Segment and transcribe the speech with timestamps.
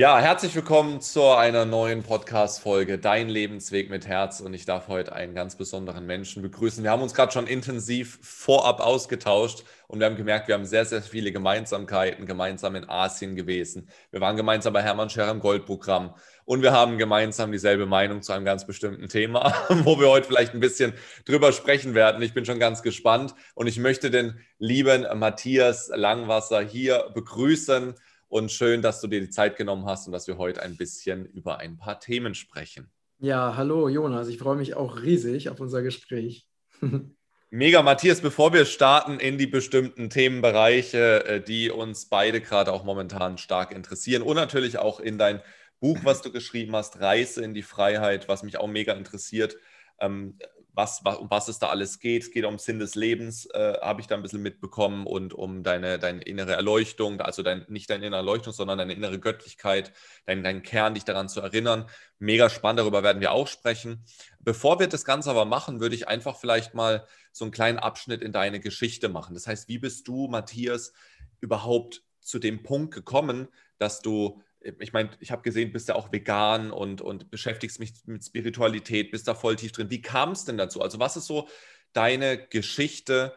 [0.00, 4.40] Ja, herzlich willkommen zu einer neuen Podcast-Folge Dein Lebensweg mit Herz.
[4.40, 6.82] Und ich darf heute einen ganz besonderen Menschen begrüßen.
[6.82, 10.86] Wir haben uns gerade schon intensiv vorab ausgetauscht und wir haben gemerkt, wir haben sehr,
[10.86, 13.90] sehr viele Gemeinsamkeiten, gemeinsam in Asien gewesen.
[14.10, 16.14] Wir waren gemeinsam bei Hermann Scher im Goldprogramm
[16.46, 20.54] und wir haben gemeinsam dieselbe Meinung zu einem ganz bestimmten Thema, wo wir heute vielleicht
[20.54, 20.94] ein bisschen
[21.26, 22.22] drüber sprechen werden.
[22.22, 27.96] Ich bin schon ganz gespannt und ich möchte den lieben Matthias Langwasser hier begrüßen
[28.30, 31.26] und schön, dass du dir die Zeit genommen hast und dass wir heute ein bisschen
[31.26, 32.90] über ein paar Themen sprechen.
[33.18, 36.46] Ja, hallo Jonas, ich freue mich auch riesig auf unser Gespräch.
[37.50, 42.84] Mega, Matthias, bevor wir starten in die bestimmten Themenbereiche, äh, die uns beide gerade auch
[42.84, 45.42] momentan stark interessieren und natürlich auch in dein
[45.80, 49.56] Buch, was du geschrieben hast, Reise in die Freiheit, was mich auch mega interessiert.
[49.98, 50.38] Ähm,
[50.72, 52.22] was, was, um was es da alles geht.
[52.22, 55.62] Es geht um Sinn des Lebens, äh, habe ich da ein bisschen mitbekommen, und um
[55.62, 59.92] deine, deine innere Erleuchtung, also dein, nicht deine innere Erleuchtung, sondern deine innere Göttlichkeit,
[60.26, 61.88] deinen dein Kern, dich daran zu erinnern.
[62.18, 64.04] Mega spannend, darüber werden wir auch sprechen.
[64.40, 68.22] Bevor wir das Ganze aber machen, würde ich einfach vielleicht mal so einen kleinen Abschnitt
[68.22, 69.34] in deine Geschichte machen.
[69.34, 70.92] Das heißt, wie bist du, Matthias,
[71.40, 76.12] überhaupt zu dem Punkt gekommen, dass du ich meine, ich habe gesehen, bist ja auch
[76.12, 79.90] vegan und, und beschäftigst mich mit Spiritualität, bist da voll tief drin.
[79.90, 80.82] Wie kam es denn dazu?
[80.82, 81.48] Also, was ist so
[81.92, 83.34] deine Geschichte,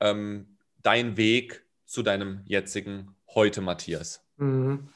[0.00, 4.24] ähm, dein Weg zu deinem jetzigen heute, Matthias?
[4.36, 4.88] Mhm.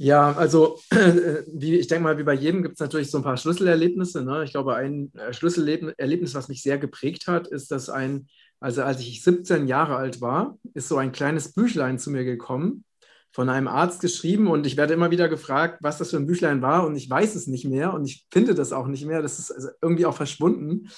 [0.00, 3.36] Ja, also wie, ich denke mal, wie bei jedem gibt es natürlich so ein paar
[3.36, 4.22] Schlüsselerlebnisse.
[4.22, 4.44] Ne?
[4.44, 8.28] Ich glaube, ein äh, Schlüsselerlebnis, was mich sehr geprägt hat, ist, dass ein,
[8.60, 12.84] also als ich 17 Jahre alt war, ist so ein kleines Büchlein zu mir gekommen
[13.30, 16.62] von einem Arzt geschrieben und ich werde immer wieder gefragt, was das für ein Büchlein
[16.62, 19.22] war und ich weiß es nicht mehr und ich finde das auch nicht mehr.
[19.22, 20.88] Das ist also irgendwie auch verschwunden.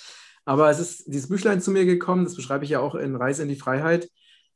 [0.44, 3.42] Aber es ist dieses Büchlein zu mir gekommen, das beschreibe ich ja auch in Reise
[3.42, 4.08] in die Freiheit,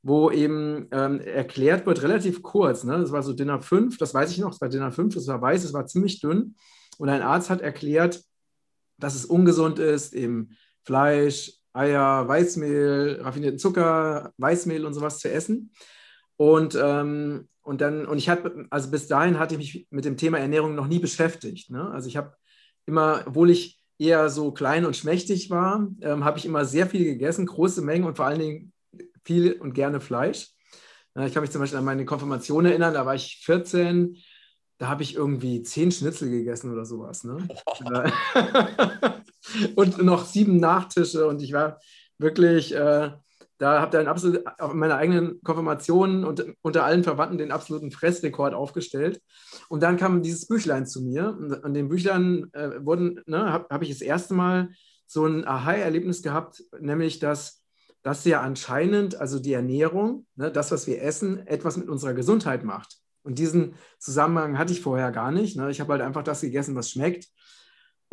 [0.02, 2.84] wo eben ähm, erklärt wird, relativ kurz.
[2.84, 2.98] Ne?
[2.98, 5.40] Das war so Dinner 5, das weiß ich noch, das war Dinner 5, das war
[5.40, 6.56] weiß, es war ziemlich dünn.
[6.98, 8.22] Und ein Arzt hat erklärt,
[8.98, 15.72] dass es ungesund ist, eben Fleisch, Eier, Weißmehl, raffinierten Zucker, Weißmehl und sowas zu essen.
[16.36, 20.16] Und, ähm, und dann, und ich hatte, also bis dahin hatte ich mich mit dem
[20.16, 21.70] Thema Ernährung noch nie beschäftigt.
[21.70, 21.90] Ne?
[21.90, 22.34] Also ich habe
[22.86, 27.04] immer, obwohl ich eher so klein und schmächtig war, ähm, habe ich immer sehr viel
[27.04, 28.72] gegessen, große Mengen und vor allen Dingen
[29.24, 30.50] viel und gerne Fleisch.
[31.18, 34.18] ich kann mich zum Beispiel an meine Konfirmation erinnern, da war ich 14,
[34.76, 37.24] da habe ich irgendwie zehn Schnitzel gegessen oder sowas.
[37.24, 37.48] Ne?
[39.76, 41.80] und noch sieben Nachtische und ich war
[42.18, 43.12] wirklich, äh,
[43.58, 49.20] da einen absolut, auf meiner eigenen Konfirmation und unter allen Verwandten den absoluten Fressrekord aufgestellt.
[49.68, 51.36] Und dann kam dieses Büchlein zu mir.
[51.38, 54.70] Und an dem Büchlein äh, wurden, ne, habe hab ich das erste Mal
[55.06, 57.62] so ein Aha-Erlebnis gehabt, nämlich dass
[58.02, 62.64] das ja anscheinend, also die Ernährung, ne, das, was wir essen, etwas mit unserer Gesundheit
[62.64, 62.98] macht.
[63.22, 65.56] Und diesen Zusammenhang hatte ich vorher gar nicht.
[65.56, 65.70] Ne?
[65.70, 67.28] Ich habe halt einfach das gegessen, was schmeckt.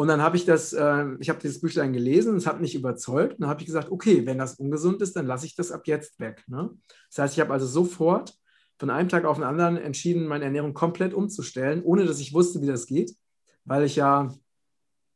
[0.02, 3.34] Und dann habe ich das, äh, ich habe dieses Büchlein gelesen, es hat mich überzeugt.
[3.34, 5.84] Und dann habe ich gesagt, okay, wenn das ungesund ist, dann lasse ich das ab
[5.86, 6.44] jetzt weg.
[6.48, 6.72] Ne?
[7.12, 8.34] Das heißt, ich habe also sofort
[8.80, 12.64] von einem Tag auf den anderen entschieden, meine Ernährung komplett umzustellen, ohne dass ich wusste,
[12.64, 13.16] wie das geht,
[13.64, 14.34] weil ich ja,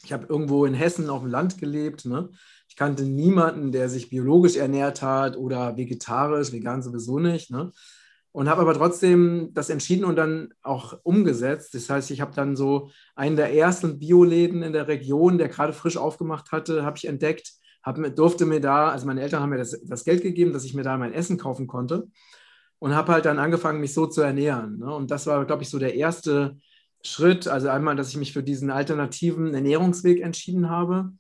[0.03, 2.05] ich habe irgendwo in Hessen auf dem Land gelebt.
[2.05, 2.29] Ne?
[2.69, 7.49] Ich kannte niemanden, der sich biologisch ernährt hat oder vegetarisch, vegan sowieso nicht.
[7.49, 7.71] Ne?
[8.35, 11.73] Und habe aber trotzdem das entschieden und dann auch umgesetzt.
[11.73, 15.71] Das heißt, ich habe dann so einen der ersten Bioläden in der Region, der gerade
[15.71, 19.57] frisch aufgemacht hatte, habe ich entdeckt, hab, durfte mir da, also meine Eltern haben mir
[19.57, 22.09] das, das, Geld gegeben, dass ich mir da mein Essen kaufen konnte
[22.79, 24.79] und habe halt dann angefangen, mich so zu ernähren.
[24.79, 24.93] Ne?
[24.93, 26.57] Und das war, glaube ich, so der erste
[27.03, 27.47] Schritt.
[27.47, 31.13] Also einmal, dass ich mich für diesen alternativen Ernährungsweg entschieden habe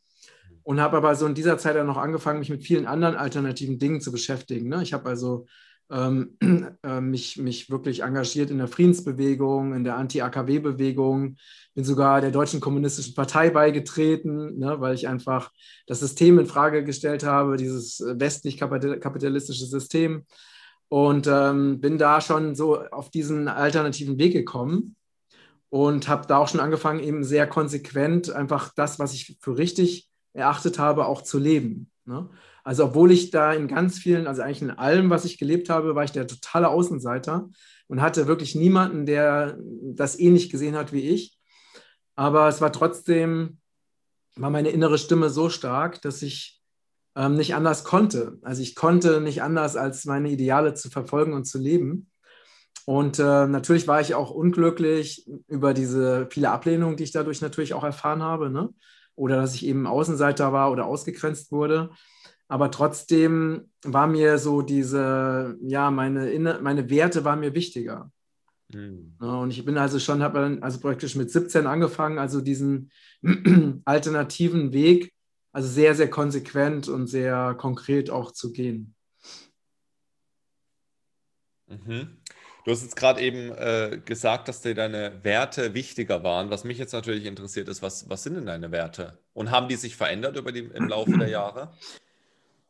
[0.63, 3.79] und habe aber so in dieser Zeit dann noch angefangen, mich mit vielen anderen alternativen
[3.79, 4.67] Dingen zu beschäftigen.
[4.67, 4.83] Ne?
[4.83, 5.45] Ich habe also
[5.91, 6.37] ähm,
[6.83, 11.37] äh, mich, mich wirklich engagiert in der Friedensbewegung, in der Anti-AKW-Bewegung,
[11.73, 15.51] bin sogar der Deutschen Kommunistischen Partei beigetreten, ne, weil ich einfach
[15.87, 20.25] das System in Frage gestellt habe, dieses westlich-kapitalistische System.
[20.87, 24.95] Und ähm, bin da schon so auf diesen alternativen Weg gekommen
[25.69, 30.09] und habe da auch schon angefangen, eben sehr konsequent einfach das, was ich für richtig
[30.33, 31.89] erachtet habe, auch zu leben.
[32.05, 32.29] Ne?
[32.65, 35.93] Also obwohl ich da in ganz vielen, also eigentlich in allem, was ich gelebt habe,
[35.93, 37.47] war ich der totale Außenseiter
[37.87, 41.37] und hatte wirklich niemanden, der das ähnlich gesehen hat wie ich.
[42.15, 43.59] Aber es war trotzdem,
[44.35, 46.59] war meine innere Stimme so stark, dass ich
[47.15, 48.39] ähm, nicht anders konnte.
[48.41, 52.09] Also ich konnte nicht anders, als meine Ideale zu verfolgen und zu leben.
[52.85, 57.75] Und äh, natürlich war ich auch unglücklich über diese viele Ablehnungen, die ich dadurch natürlich
[57.75, 58.49] auch erfahren habe.
[58.49, 58.73] Ne?
[59.13, 61.91] Oder dass ich eben Außenseiter war oder ausgegrenzt wurde.
[62.47, 68.11] Aber trotzdem war mir so diese, ja, meine, meine Werte waren mir wichtiger.
[68.71, 69.15] Hm.
[69.19, 72.91] Und ich bin also schon, habe also praktisch mit 17 angefangen, also diesen
[73.85, 75.13] alternativen Weg,
[75.51, 78.95] also sehr, sehr konsequent und sehr konkret auch zu gehen.
[81.67, 82.17] Mhm.
[82.65, 86.49] Du hast jetzt gerade eben äh, gesagt, dass dir deine Werte wichtiger waren.
[86.49, 89.19] Was mich jetzt natürlich interessiert ist, was, was sind denn deine Werte?
[89.33, 91.73] Und haben die sich verändert über die, im Laufe der Jahre?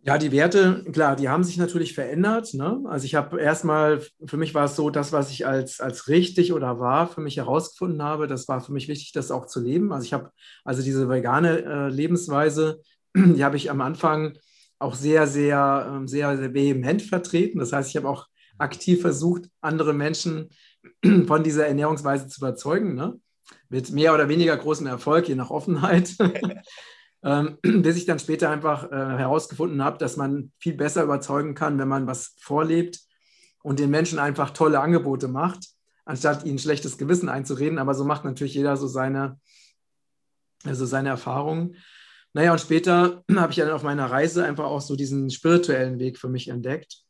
[0.07, 2.53] Ja, die Werte, klar, die haben sich natürlich verändert.
[2.53, 2.79] Ne?
[2.85, 6.53] Also ich habe erstmal, für mich war es so, das, was ich als, als richtig
[6.53, 9.91] oder wahr für mich herausgefunden habe, das war für mich wichtig, das auch zu leben.
[9.91, 10.29] Also ich habe
[10.63, 12.83] also diese vegane äh, Lebensweise,
[13.15, 14.37] die habe ich am Anfang
[14.77, 17.57] auch sehr, sehr, ähm, sehr, sehr vehement vertreten.
[17.57, 18.27] Das heißt, ich habe auch
[18.59, 20.49] aktiv versucht, andere Menschen
[21.25, 22.93] von dieser Ernährungsweise zu überzeugen.
[22.93, 23.19] Ne?
[23.69, 26.15] Mit mehr oder weniger großem Erfolg, je nach Offenheit.
[27.25, 31.77] ähm, bis ich dann später einfach äh, herausgefunden habe, dass man viel besser überzeugen kann,
[31.79, 32.99] wenn man was vorlebt
[33.63, 35.67] und den Menschen einfach tolle Angebote macht,
[36.05, 37.79] anstatt ihnen schlechtes Gewissen einzureden.
[37.79, 39.39] Aber so macht natürlich jeder so seine,
[40.63, 41.75] also seine Erfahrungen.
[42.33, 46.19] Naja, und später habe ich dann auf meiner Reise einfach auch so diesen spirituellen Weg
[46.19, 47.01] für mich entdeckt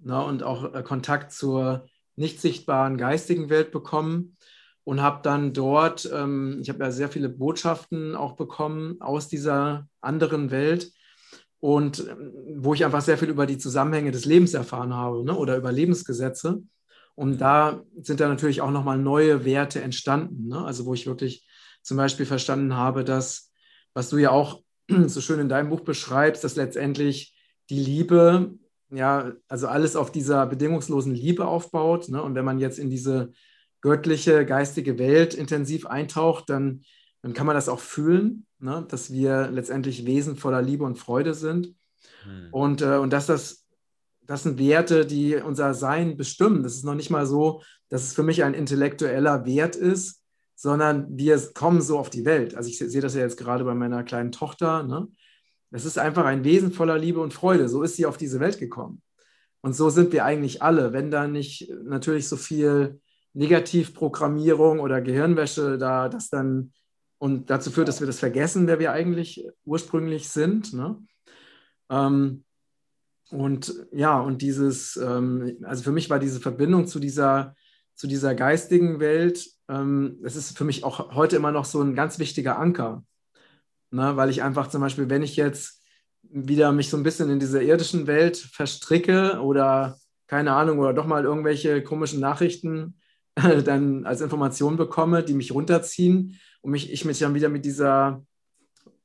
[0.00, 1.86] ne, und auch äh, Kontakt zur
[2.16, 4.36] nicht sichtbaren geistigen Welt bekommen
[4.84, 9.86] und habe dann dort, ähm, ich habe ja sehr viele Botschaften auch bekommen aus dieser
[10.00, 10.92] anderen Welt
[11.60, 15.36] und ähm, wo ich einfach sehr viel über die Zusammenhänge des Lebens erfahren habe ne,
[15.36, 16.62] oder über Lebensgesetze.
[17.14, 20.48] Und da sind da natürlich auch nochmal neue Werte entstanden.
[20.48, 20.64] Ne?
[20.64, 21.46] Also wo ich wirklich
[21.82, 23.52] zum Beispiel verstanden habe, dass,
[23.94, 24.62] was du ja auch
[25.06, 27.38] so schön in deinem Buch beschreibst, dass letztendlich
[27.70, 28.54] die Liebe,
[28.90, 32.08] ja, also alles auf dieser bedingungslosen Liebe aufbaut.
[32.08, 32.20] Ne?
[32.20, 33.32] Und wenn man jetzt in diese
[33.82, 36.82] göttliche, geistige Welt intensiv eintaucht, dann,
[37.20, 38.86] dann kann man das auch fühlen, ne?
[38.88, 41.74] dass wir letztendlich Wesen voller Liebe und Freude sind.
[42.24, 42.48] Hm.
[42.52, 43.66] Und, äh, und dass das,
[44.22, 46.62] das sind Werte, die unser Sein bestimmen.
[46.62, 50.22] Das ist noch nicht mal so, dass es für mich ein intellektueller Wert ist,
[50.54, 52.54] sondern wir kommen so auf die Welt.
[52.54, 54.84] Also ich sehe das ja jetzt gerade bei meiner kleinen Tochter.
[54.84, 55.08] Ne?
[55.72, 57.68] Das ist einfach ein Wesen voller Liebe und Freude.
[57.68, 59.02] So ist sie auf diese Welt gekommen.
[59.60, 63.00] Und so sind wir eigentlich alle, wenn da nicht natürlich so viel
[63.34, 66.72] Negativprogrammierung oder Gehirnwäsche da das dann
[67.18, 70.72] und dazu führt, dass wir das vergessen, wer wir eigentlich ursprünglich sind.
[70.72, 70.96] Ne?
[71.88, 72.44] Ähm,
[73.30, 77.54] und ja, und dieses, ähm, also für mich war diese Verbindung zu dieser,
[77.94, 81.94] zu dieser geistigen Welt, ähm, das ist für mich auch heute immer noch so ein
[81.94, 83.04] ganz wichtiger Anker.
[83.92, 84.16] Ne?
[84.16, 85.80] Weil ich einfach zum Beispiel, wenn ich jetzt
[86.22, 89.96] wieder mich so ein bisschen in dieser irdischen Welt verstricke oder
[90.26, 92.98] keine Ahnung, oder doch mal irgendwelche komischen Nachrichten
[93.64, 98.24] dann als Information bekomme, die mich runterziehen und mich, ich mich dann wieder mit dieser,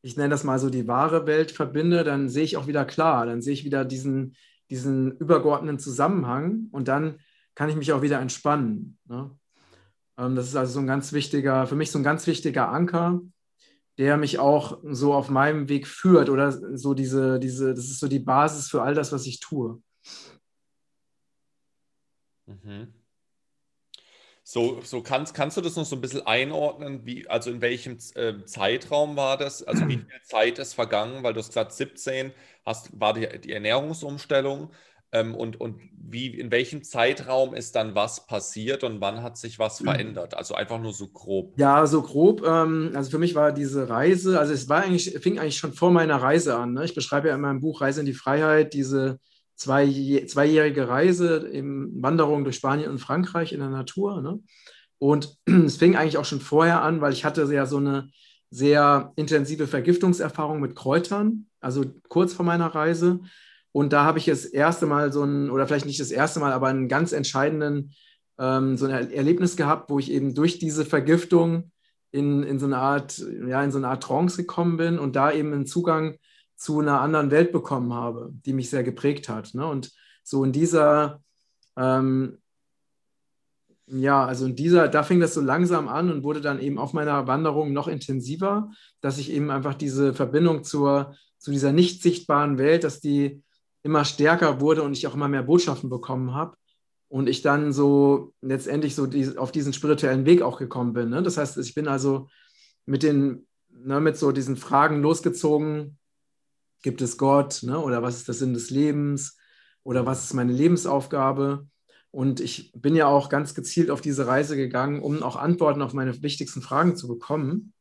[0.01, 3.25] ich nenne das mal so die wahre Welt verbinde, dann sehe ich auch wieder klar,
[3.25, 4.35] dann sehe ich wieder diesen,
[4.69, 7.19] diesen übergeordneten Zusammenhang und dann
[7.55, 8.97] kann ich mich auch wieder entspannen.
[9.05, 9.31] Ne?
[10.17, 13.21] Ähm, das ist also so ein ganz wichtiger, für mich so ein ganz wichtiger Anker,
[13.97, 18.07] der mich auch so auf meinem Weg führt oder so diese, diese, das ist so
[18.07, 19.81] die Basis für all das, was ich tue.
[22.45, 22.93] Mhm.
[24.49, 27.97] So, so kannst, kannst du das noch so ein bisschen einordnen, wie, also in welchem
[28.15, 29.61] äh, Zeitraum war das?
[29.61, 31.21] Also wie viel Zeit ist vergangen?
[31.21, 32.31] Weil du hast gesagt, 17
[32.65, 34.71] hast, war die, die Ernährungsumstellung.
[35.11, 39.59] Ähm, und, und wie, in welchem Zeitraum ist dann was passiert und wann hat sich
[39.59, 40.33] was verändert?
[40.33, 41.59] Also einfach nur so grob.
[41.59, 42.41] Ja, so grob.
[42.47, 45.91] Ähm, also für mich war diese Reise, also es war eigentlich, fing eigentlich schon vor
[45.91, 46.71] meiner Reise an.
[46.71, 46.85] Ne?
[46.85, 49.19] Ich beschreibe ja in meinem Buch Reise in die Freiheit diese
[49.57, 54.21] zwei, zweijährige Reise, in Wanderung durch Spanien und Frankreich in der Natur.
[54.21, 54.39] Ne?
[54.99, 58.09] Und es fing eigentlich auch schon vorher an, weil ich hatte ja so eine
[58.49, 63.19] sehr intensive Vergiftungserfahrung mit Kräutern, also kurz vor meiner Reise.
[63.73, 66.53] Und da habe ich das erste Mal so ein, oder vielleicht nicht das erste Mal,
[66.53, 67.93] aber einen ganz entscheidenden,
[68.39, 71.71] ähm, so ein Erlebnis gehabt, wo ich eben durch diese Vergiftung
[72.11, 75.31] in, in so eine Art, ja, in so eine Art Trance gekommen bin und da
[75.31, 76.17] eben einen Zugang
[76.57, 79.53] zu einer anderen Welt bekommen habe, die mich sehr geprägt hat.
[79.53, 79.65] Ne?
[79.65, 79.91] Und
[80.23, 81.21] so in dieser,
[81.77, 82.39] ähm,
[83.85, 86.93] ja, also in dieser, da fing das so langsam an und wurde dann eben auf
[86.93, 92.57] meiner Wanderung noch intensiver, dass ich eben einfach diese Verbindung zur, zu dieser nicht sichtbaren
[92.57, 93.43] Welt, dass die
[93.83, 96.57] immer stärker wurde und ich auch immer mehr Botschaften bekommen habe.
[97.09, 101.09] Und ich dann so letztendlich so die, auf diesen spirituellen Weg auch gekommen bin.
[101.09, 101.23] Ne?
[101.23, 102.27] Das heißt, ich bin also
[102.85, 105.97] mit den, ne, mit so diesen Fragen losgezogen,
[106.81, 107.63] Gibt es Gott?
[107.63, 107.79] Ne?
[107.79, 109.37] Oder was ist der Sinn des Lebens?
[109.83, 111.67] Oder was ist meine Lebensaufgabe?
[112.11, 115.93] Und ich bin ja auch ganz gezielt auf diese Reise gegangen, um auch Antworten auf
[115.93, 117.73] meine wichtigsten Fragen zu bekommen.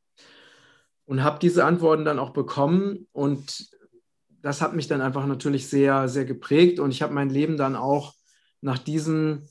[1.04, 3.06] Und habe diese Antworten dann auch bekommen.
[3.12, 3.70] Und
[4.42, 6.80] das hat mich dann einfach natürlich sehr, sehr geprägt.
[6.80, 8.14] Und ich habe mein Leben dann auch
[8.60, 9.48] nach diesen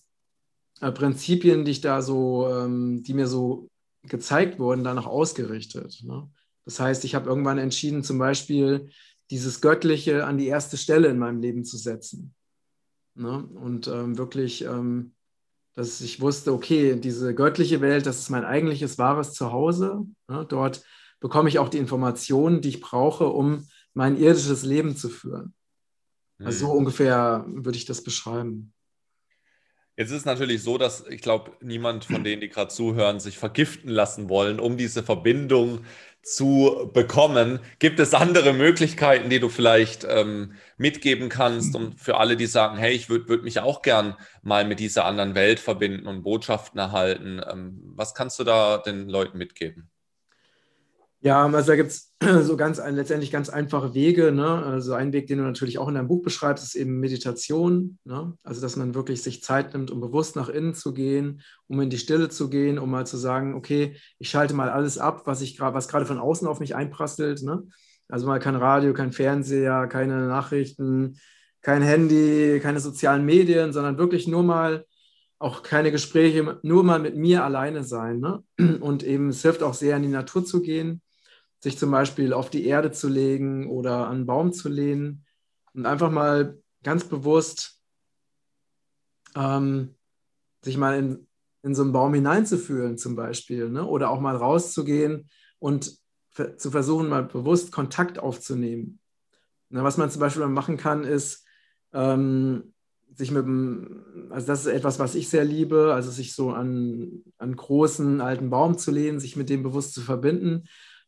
[0.82, 3.70] äh, Prinzipien, die ich da so, ähm, die mir so
[4.04, 6.02] gezeigt wurden, danach ausgerichtet.
[6.04, 6.30] Ne?
[6.66, 8.90] Das heißt, ich habe irgendwann entschieden, zum Beispiel
[9.32, 12.34] dieses Göttliche an die erste Stelle in meinem Leben zu setzen.
[13.15, 13.46] Ne?
[13.46, 15.13] Und ähm, wirklich, ähm,
[15.74, 20.05] dass ich wusste, okay, diese göttliche Welt, das ist mein eigentliches wahres Zuhause.
[20.27, 20.46] Ne?
[20.48, 20.84] Dort
[21.20, 25.53] bekomme ich auch die Informationen, die ich brauche, um mein irdisches Leben zu führen.
[26.39, 26.79] Also so mhm.
[26.79, 28.74] ungefähr würde ich das beschreiben.
[29.98, 33.38] Jetzt ist es natürlich so, dass ich glaube, niemand von denen, die gerade zuhören, sich
[33.38, 35.86] vergiften lassen wollen, um diese Verbindung
[36.22, 37.60] zu bekommen.
[37.80, 42.78] Gibt es andere Möglichkeiten, die du vielleicht ähm, mitgeben kannst und für alle, die sagen,
[42.78, 46.80] hey, ich würde würd mich auch gern mal mit dieser anderen Welt verbinden und Botschaften
[46.80, 47.42] erhalten?
[47.50, 49.90] Ähm, was kannst du da den Leuten mitgeben?
[51.25, 52.13] Ja, also da gibt es
[52.46, 54.32] so ganz letztendlich ganz einfache Wege.
[54.32, 54.48] Ne?
[54.48, 57.98] Also ein Weg, den du natürlich auch in deinem Buch beschreibst, ist eben Meditation.
[58.03, 58.38] Ne?
[58.44, 61.89] Also dass man wirklich sich Zeit nimmt, um bewusst nach innen zu gehen, um in
[61.89, 65.41] die Stille zu gehen, um mal zu sagen, okay, ich schalte mal alles ab, was
[65.41, 67.41] ich was gerade von außen auf mich einprasselt.
[67.41, 67.63] Ne?
[68.08, 71.17] Also mal kein Radio, kein Fernseher, keine Nachrichten,
[71.63, 74.86] kein Handy, keine sozialen Medien, sondern wirklich nur mal
[75.39, 78.20] auch keine Gespräche, nur mal mit mir alleine sein.
[78.20, 78.44] Ne?
[78.79, 81.01] Und eben es hilft auch sehr, in die Natur zu gehen
[81.65, 85.25] sich zum Beispiel auf die Erde zu legen oder an einen Baum zu lehnen
[85.74, 87.81] und einfach mal ganz bewusst
[89.36, 89.95] ähm,
[90.62, 91.27] sich mal in,
[91.63, 93.84] in so einen Baum hineinzufühlen zum Beispiel ne?
[93.84, 95.91] oder auch mal rauszugehen und
[96.57, 99.00] zu versuchen, mal bewusst Kontakt aufzunehmen.
[99.69, 101.48] Na, was man zum Beispiel machen kann, ist,
[101.93, 102.75] ähm,
[103.15, 107.24] sich mit dem, also das ist etwas, was ich sehr liebe, also sich so an
[107.39, 110.65] einen großen alten Baum zu lehnen, sich mit dem bewusst zu verbinden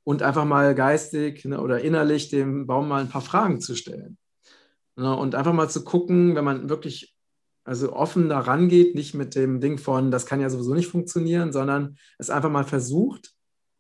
[0.08, 4.18] und einfach mal geistig ne, oder innerlich dem Baum mal ein paar Fragen zu stellen.
[4.96, 7.14] Ne, und einfach mal zu gucken, wenn man wirklich
[7.66, 11.52] also offen da rangeht, nicht mit dem Ding von, das kann ja sowieso nicht funktionieren,
[11.52, 13.34] sondern es einfach mal versucht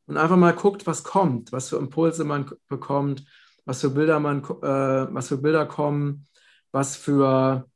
[0.05, 3.23] und einfach mal guckt, was kommt, was für Impulse man bekommt,
[3.63, 6.27] was für Bilder man, äh, was für Bilder kommen,
[6.73, 7.69] was für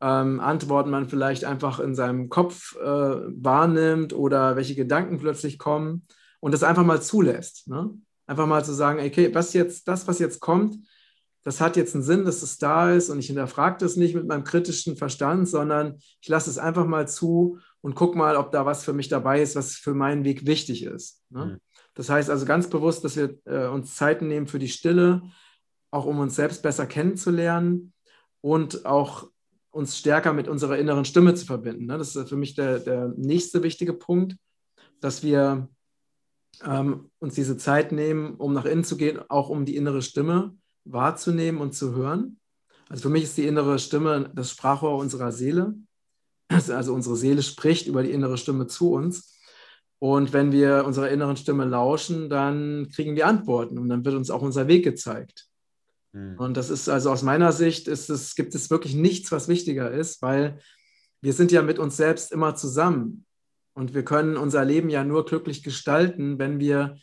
[0.00, 6.06] ähm, Antworten man vielleicht einfach in seinem Kopf äh, wahrnimmt oder welche Gedanken plötzlich kommen
[6.40, 7.68] und das einfach mal zulässt.
[7.68, 7.90] Ne?
[8.26, 10.76] Einfach mal zu sagen, okay, was jetzt, das, was jetzt kommt,
[11.42, 14.26] das hat jetzt einen Sinn, dass es da ist und ich hinterfrage das nicht mit
[14.26, 18.66] meinem kritischen Verstand, sondern ich lasse es einfach mal zu und gucke mal, ob da
[18.66, 21.22] was für mich dabei ist, was für meinen Weg wichtig ist.
[21.30, 21.46] Ne?
[21.46, 21.58] Mhm.
[21.94, 25.22] Das heißt also ganz bewusst, dass wir äh, uns Zeiten nehmen für die Stille,
[25.90, 27.92] auch um uns selbst besser kennenzulernen
[28.42, 29.28] und auch
[29.70, 31.86] uns stärker mit unserer inneren Stimme zu verbinden.
[31.86, 31.98] Ne?
[31.98, 34.36] Das ist für mich der, der nächste wichtige Punkt,
[35.00, 35.68] dass wir
[36.64, 40.56] ähm, uns diese Zeit nehmen, um nach innen zu gehen, auch um die innere Stimme
[40.84, 42.38] wahrzunehmen und zu hören.
[42.88, 45.74] Also für mich ist die innere Stimme das Sprachrohr unserer Seele.
[46.48, 49.38] Also unsere Seele spricht über die innere Stimme zu uns.
[50.00, 54.30] Und wenn wir unserer inneren Stimme lauschen, dann kriegen wir Antworten und dann wird uns
[54.30, 55.46] auch unser Weg gezeigt.
[56.12, 56.36] Mhm.
[56.38, 59.90] Und das ist also aus meiner Sicht ist es, gibt es wirklich nichts, was wichtiger
[59.90, 60.58] ist, weil
[61.20, 63.26] wir sind ja mit uns selbst immer zusammen.
[63.74, 66.96] Und wir können unser Leben ja nur glücklich gestalten, wenn wir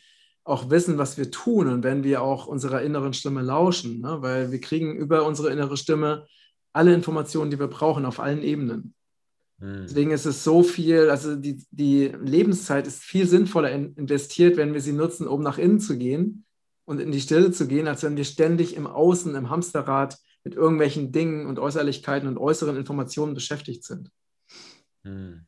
[0.44, 4.18] auch wissen, was wir tun und wenn wir auch unserer inneren Stimme lauschen, ne?
[4.20, 6.26] weil wir kriegen über unsere innere Stimme
[6.72, 8.94] alle Informationen, die wir brauchen, auf allen Ebenen.
[9.58, 9.82] Mhm.
[9.82, 14.72] Deswegen ist es so viel, also die, die Lebenszeit ist viel sinnvoller in, investiert, wenn
[14.72, 16.44] wir sie nutzen, um nach innen zu gehen
[16.84, 20.54] und in die Stille zu gehen, als wenn wir ständig im Außen, im Hamsterrad mit
[20.54, 24.10] irgendwelchen Dingen und Äußerlichkeiten und äußeren Informationen beschäftigt sind.
[25.02, 25.47] Mhm.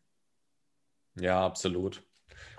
[1.20, 2.02] Ja, absolut.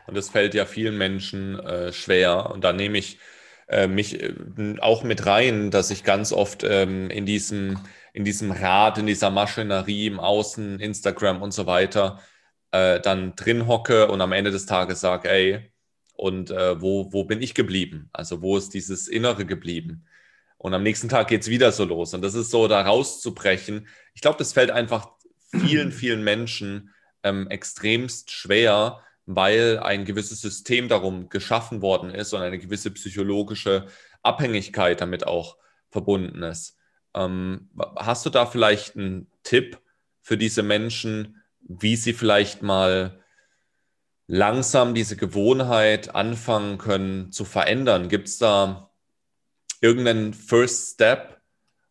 [0.07, 2.51] Und das fällt ja vielen Menschen äh, schwer.
[2.51, 3.19] Und da nehme ich
[3.67, 4.33] äh, mich äh,
[4.79, 7.79] auch mit rein, dass ich ganz oft ähm, in, diesem,
[8.13, 12.19] in diesem Rad, in dieser Maschinerie im Außen, Instagram und so weiter,
[12.71, 15.71] äh, dann drin hocke und am Ende des Tages sage, ey,
[16.13, 18.09] und äh, wo, wo bin ich geblieben?
[18.13, 20.05] Also wo ist dieses Innere geblieben?
[20.57, 22.13] Und am nächsten Tag geht es wieder so los.
[22.13, 23.87] Und das ist so, da rauszubrechen.
[24.13, 25.09] Ich glaube, das fällt einfach
[25.49, 32.41] vielen, vielen Menschen ähm, extremst schwer, weil ein gewisses System darum geschaffen worden ist und
[32.41, 33.87] eine gewisse psychologische
[34.23, 35.57] Abhängigkeit damit auch
[35.89, 36.77] verbunden ist.
[37.13, 39.79] Ähm, hast du da vielleicht einen Tipp
[40.21, 43.19] für diese Menschen, wie sie vielleicht mal
[44.27, 48.09] langsam diese Gewohnheit anfangen können zu verändern?
[48.09, 48.91] Gibt es da
[49.81, 51.41] irgendeinen First Step,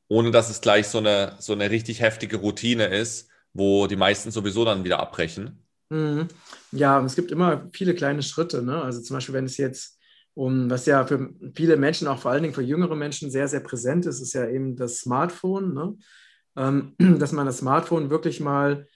[0.09, 4.30] ohne dass es gleich so eine, so eine richtig heftige Routine ist, wo die meisten
[4.30, 5.64] sowieso dann wieder abbrechen.
[5.90, 6.28] Mhm.
[6.73, 8.62] Ja, es gibt immer viele kleine Schritte.
[8.62, 8.80] Ne?
[8.83, 9.99] Also zum Beispiel, wenn es jetzt
[10.35, 13.61] um, was ja für viele Menschen, auch vor allen Dingen für jüngere Menschen, sehr, sehr
[13.61, 15.75] präsent ist, ist ja eben das Smartphone.
[15.75, 15.97] Ne?
[16.57, 18.87] Ähm, dass man das Smartphone wirklich mal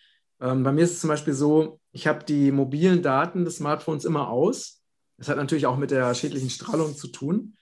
[0.40, 4.04] Ähm, bei mir ist es zum Beispiel so, ich habe die mobilen Daten des Smartphones
[4.04, 4.82] immer aus.
[5.16, 7.56] Das hat natürlich auch mit der schädlichen Strahlung zu tun.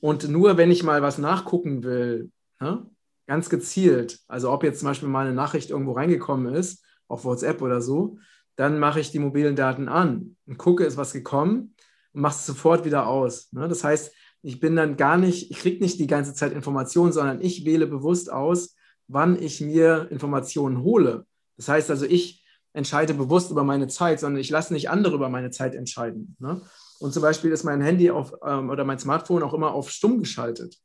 [0.00, 2.86] Und nur wenn ich mal was nachgucken will, ne,
[3.28, 7.60] ganz gezielt, also ob jetzt zum Beispiel mal eine Nachricht irgendwo reingekommen ist, auf WhatsApp
[7.62, 8.18] oder so,
[8.56, 11.74] dann mache ich die mobilen Daten an und gucke, ist was gekommen
[12.12, 13.52] und mache es sofort wieder aus.
[13.52, 13.68] Ne?
[13.68, 17.40] Das heißt, ich bin dann gar nicht, ich kriege nicht die ganze Zeit Informationen, sondern
[17.42, 18.74] ich wähle bewusst aus,
[19.08, 21.26] wann ich mir Informationen hole.
[21.56, 25.28] Das heißt also, ich entscheide bewusst über meine Zeit, sondern ich lasse nicht andere über
[25.28, 26.34] meine Zeit entscheiden.
[26.38, 26.62] Ne?
[26.98, 30.18] Und zum Beispiel ist mein Handy auf, ähm, oder mein Smartphone auch immer auf stumm
[30.18, 30.78] geschaltet.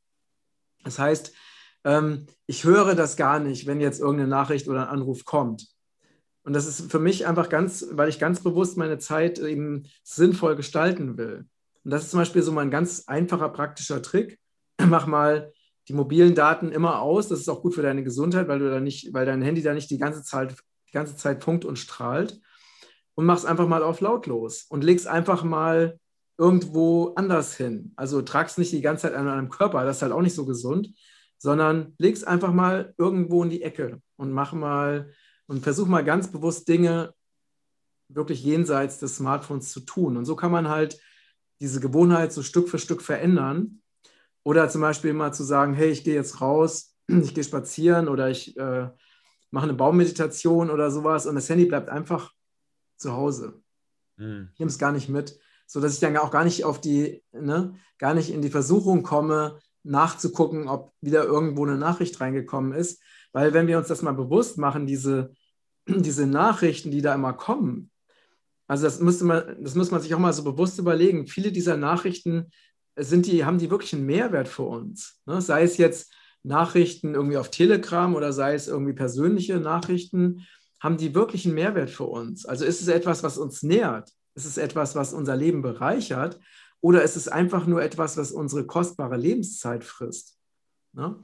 [0.84, 1.34] Das heißt,
[1.84, 5.68] ähm, ich höre das gar nicht, wenn jetzt irgendeine Nachricht oder ein Anruf kommt.
[6.44, 10.56] Und das ist für mich einfach ganz, weil ich ganz bewusst meine Zeit eben sinnvoll
[10.56, 11.46] gestalten will.
[11.84, 14.40] Und das ist zum Beispiel so mein ganz einfacher, praktischer Trick.
[14.86, 15.54] Mach mal
[15.88, 17.30] die mobilen Daten immer aus.
[17.30, 19.74] Das ist auch gut für deine Gesundheit, weil du da nicht, weil dein Handy da
[19.74, 20.56] nicht die ganze Zeit,
[20.88, 22.40] die ganze Zeit funkt und strahlt.
[23.16, 26.00] Und mach's einfach mal auf lautlos und leg's einfach mal
[26.38, 27.94] irgendwo anders hin.
[27.96, 30.46] Also trag's nicht die ganze Zeit an deinem Körper, das ist halt auch nicht so
[30.46, 30.90] gesund,
[31.44, 35.12] sondern leg's einfach mal irgendwo in die Ecke und mach mal
[35.46, 37.14] und versuch mal ganz bewusst Dinge
[38.08, 40.16] wirklich jenseits des Smartphones zu tun.
[40.16, 40.98] Und so kann man halt
[41.60, 43.82] diese Gewohnheit so Stück für Stück verändern.
[44.44, 48.30] Oder zum Beispiel mal zu sagen, hey, ich gehe jetzt raus, ich gehe spazieren oder
[48.30, 48.90] ich äh,
[49.52, 52.32] mache eine Baumeditation oder sowas und das Handy bleibt einfach
[52.96, 53.62] zu Hause.
[54.16, 54.48] Mhm.
[54.54, 57.76] Ich nehme es gar nicht mit, sodass ich dann auch gar nicht auf die, ne,
[57.98, 63.02] gar nicht in die Versuchung komme, nachzugucken, ob wieder irgendwo eine Nachricht reingekommen ist.
[63.32, 65.34] Weil wenn wir uns das mal bewusst machen, diese,
[65.88, 67.90] diese Nachrichten, die da immer kommen,
[68.68, 71.28] also das müsste man, das muss man sich auch mal so bewusst überlegen.
[71.28, 72.52] Viele dieser Nachrichten
[72.96, 75.20] sind die, haben die wirklich einen Mehrwert für uns.
[75.26, 75.42] Ne?
[75.42, 80.46] Sei es jetzt Nachrichten irgendwie auf Telegram oder sei es irgendwie persönliche Nachrichten,
[80.80, 82.46] haben die wirklich einen Mehrwert für uns?
[82.46, 84.10] Also ist es etwas, was uns nährt?
[84.36, 86.40] Ist es etwas, was unser Leben bereichert?
[86.84, 90.38] Oder ist es einfach nur etwas, was unsere kostbare Lebenszeit frisst?
[90.92, 91.16] Ne?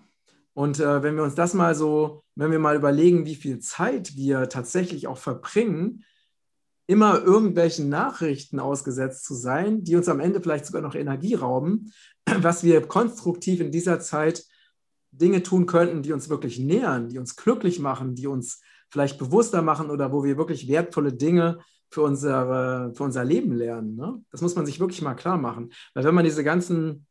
[0.54, 4.16] Und äh, wenn wir uns das mal so, wenn wir mal überlegen, wie viel Zeit
[4.16, 6.06] wir tatsächlich auch verbringen,
[6.88, 11.92] immer irgendwelchen Nachrichten ausgesetzt zu sein, die uns am Ende vielleicht sogar noch Energie rauben,
[12.40, 14.46] was wir konstruktiv in dieser Zeit
[15.12, 19.62] Dinge tun könnten, die uns wirklich nähern, die uns glücklich machen, die uns vielleicht bewusster
[19.62, 23.96] machen oder wo wir wirklich wertvolle Dinge für, unsere, für unser Leben lernen.
[23.96, 24.24] Ne?
[24.32, 25.72] Das muss man sich wirklich mal klar machen.
[25.94, 27.08] Weil wenn man diese ganzen,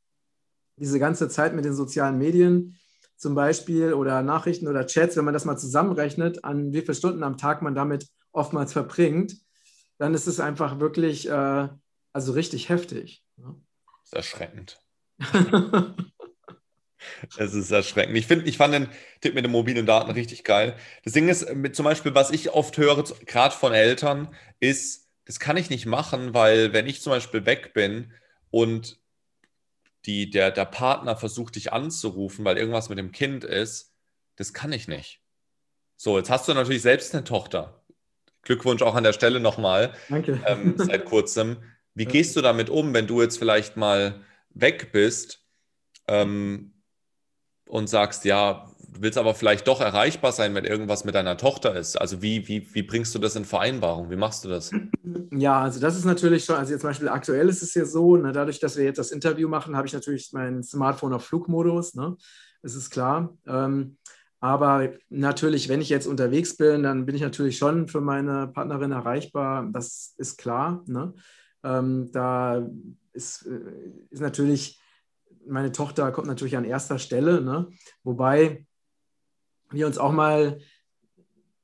[0.77, 2.79] diese ganze Zeit mit den sozialen Medien
[3.17, 7.25] zum Beispiel oder Nachrichten oder Chats, wenn man das mal zusammenrechnet, an wie viele Stunden
[7.25, 9.37] am Tag man damit oftmals verbringt,
[9.99, 11.69] dann ist es einfach wirklich, äh,
[12.13, 13.25] also richtig heftig.
[13.37, 13.57] Ne?
[13.85, 14.79] Das ist erschreckend.
[17.37, 18.17] Es ist erschreckend.
[18.17, 18.89] Ich, find, ich fand den
[19.21, 20.77] Tipp mit den mobilen Daten richtig geil.
[21.05, 25.39] Das Ding ist, mit, zum Beispiel, was ich oft höre, gerade von Eltern, ist, das
[25.39, 28.13] kann ich nicht machen, weil wenn ich zum Beispiel weg bin
[28.51, 28.99] und
[30.07, 33.95] die, der, der Partner versucht, dich anzurufen, weil irgendwas mit dem Kind ist,
[34.37, 35.21] das kann ich nicht.
[35.97, 37.83] So, jetzt hast du natürlich selbst eine Tochter.
[38.43, 39.93] Glückwunsch auch an der Stelle nochmal.
[40.09, 40.41] Danke.
[40.47, 41.59] Ähm, seit kurzem.
[41.95, 45.45] Wie gehst du damit um, wenn du jetzt vielleicht mal weg bist
[46.07, 46.73] ähm,
[47.69, 51.77] und sagst, ja, du willst aber vielleicht doch erreichbar sein, wenn irgendwas mit deiner Tochter
[51.77, 52.01] ist?
[52.01, 54.11] Also wie, wie, wie bringst du das in Vereinbarung?
[54.11, 54.71] Wie machst du das?
[55.31, 58.17] Ja, also das ist natürlich schon, also jetzt zum Beispiel aktuell ist es ja so,
[58.17, 61.95] ne, dadurch, dass wir jetzt das Interview machen, habe ich natürlich mein Smartphone auf Flugmodus,
[61.95, 62.17] ne?
[62.63, 63.37] Das ist klar.
[63.47, 63.97] Ähm,
[64.41, 68.93] aber natürlich, wenn ich jetzt unterwegs bin, dann bin ich natürlich schon für meine Partnerin
[68.93, 69.69] erreichbar.
[69.73, 70.83] Das ist klar.
[70.87, 71.15] Ne?
[71.65, 72.65] Ähm, da
[73.13, 73.61] ist, äh,
[74.11, 74.81] ist natürlich,
[75.49, 77.41] meine Tochter kommt natürlich an erster Stelle.
[77.41, 77.69] Ne?
[78.03, 78.67] Wobei
[79.71, 80.59] wir uns auch mal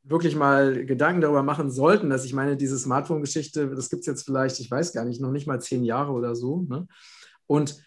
[0.02, 4.24] wirklich mal Gedanken darüber machen sollten, dass ich meine, diese Smartphone-Geschichte, das gibt es jetzt
[4.24, 6.66] vielleicht, ich weiß gar nicht, noch nicht mal zehn Jahre oder so.
[6.68, 6.86] Ne?
[7.46, 7.82] Und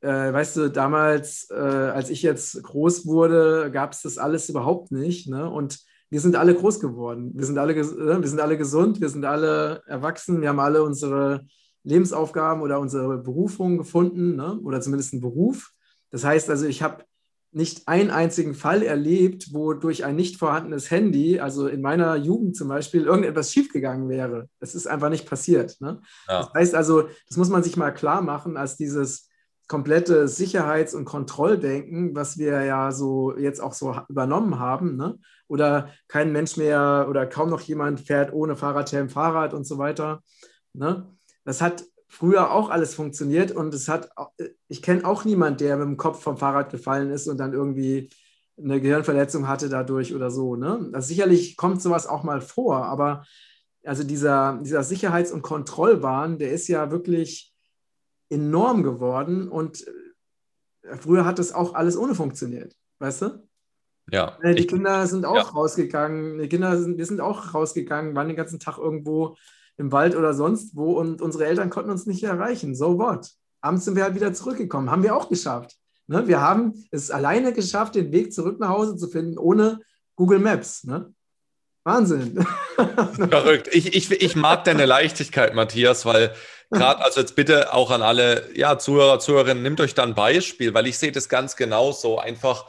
[0.00, 4.90] äh, weißt du, damals, äh, als ich jetzt groß wurde, gab es das alles überhaupt
[4.90, 5.28] nicht.
[5.28, 5.48] Ne?
[5.48, 7.32] Und wir sind alle groß geworden.
[7.34, 7.84] Wir sind alle, äh,
[8.20, 11.46] wir sind alle gesund, wir sind alle erwachsen, wir haben alle unsere
[11.86, 14.58] Lebensaufgaben oder unsere Berufung gefunden ne?
[14.62, 15.70] oder zumindest einen Beruf.
[16.10, 17.04] Das heißt also, ich habe
[17.52, 22.56] nicht einen einzigen Fall erlebt, wo durch ein nicht vorhandenes Handy, also in meiner Jugend
[22.56, 24.48] zum Beispiel, irgendetwas schiefgegangen wäre.
[24.60, 25.80] Das ist einfach nicht passiert.
[25.80, 26.00] Ne?
[26.28, 26.40] Ja.
[26.40, 29.30] Das heißt also, das muss man sich mal klar machen, als dieses
[29.68, 35.18] komplette Sicherheits- und Kontrolldenken, was wir ja so jetzt auch so übernommen haben, ne?
[35.48, 40.20] oder kein Mensch mehr oder kaum noch jemand fährt ohne Fahrradhelm Fahrrad und so weiter.
[40.74, 41.15] Ne?
[41.46, 44.10] Das hat früher auch alles funktioniert und es hat,
[44.68, 48.10] ich kenne auch niemanden, der mit dem Kopf vom Fahrrad gefallen ist und dann irgendwie
[48.58, 50.56] eine Gehirnverletzung hatte dadurch oder so.
[50.56, 50.90] Ne?
[50.92, 53.24] Also sicherlich kommt sowas auch mal vor, aber
[53.84, 57.54] also dieser, dieser Sicherheits- und Kontrollwahn, der ist ja wirklich
[58.28, 59.86] enorm geworden und
[60.82, 63.48] äh, früher hat das auch alles ohne funktioniert, weißt du?
[64.10, 64.36] Ja.
[64.42, 65.42] Die ich, Kinder sind auch ja.
[65.42, 69.36] rausgegangen, die Kinder sind, wir sind auch rausgegangen, waren den ganzen Tag irgendwo
[69.78, 72.74] im Wald oder sonst wo und unsere Eltern konnten uns nicht erreichen.
[72.74, 73.30] So what?
[73.60, 75.76] Abends sind wir halt wieder zurückgekommen, haben wir auch geschafft.
[76.06, 76.28] Ne?
[76.28, 79.80] Wir haben es alleine geschafft, den Weg zurück nach Hause zu finden, ohne
[80.14, 80.84] Google Maps.
[80.84, 81.12] Ne?
[81.84, 82.44] Wahnsinn.
[83.30, 83.68] Verrückt.
[83.72, 86.34] Ich, ich, ich mag deine Leichtigkeit, Matthias, weil
[86.70, 90.74] gerade, also jetzt bitte auch an alle ja, Zuhörer, Zuhörerinnen, nehmt euch da ein Beispiel,
[90.74, 92.18] weil ich sehe das ganz genauso.
[92.18, 92.66] Einfach,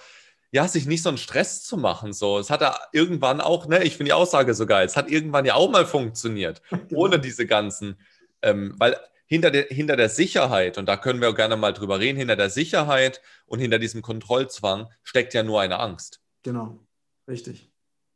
[0.51, 2.13] ja, sich nicht so einen Stress zu machen.
[2.13, 5.09] So, es hat ja irgendwann auch, ne, ich finde die Aussage so geil, es hat
[5.09, 7.01] irgendwann ja auch mal funktioniert, genau.
[7.01, 7.99] ohne diese ganzen,
[8.41, 11.99] ähm, weil hinter der, hinter der Sicherheit, und da können wir auch gerne mal drüber
[11.99, 16.21] reden, hinter der Sicherheit und hinter diesem Kontrollzwang steckt ja nur eine Angst.
[16.43, 16.79] Genau,
[17.27, 17.69] richtig.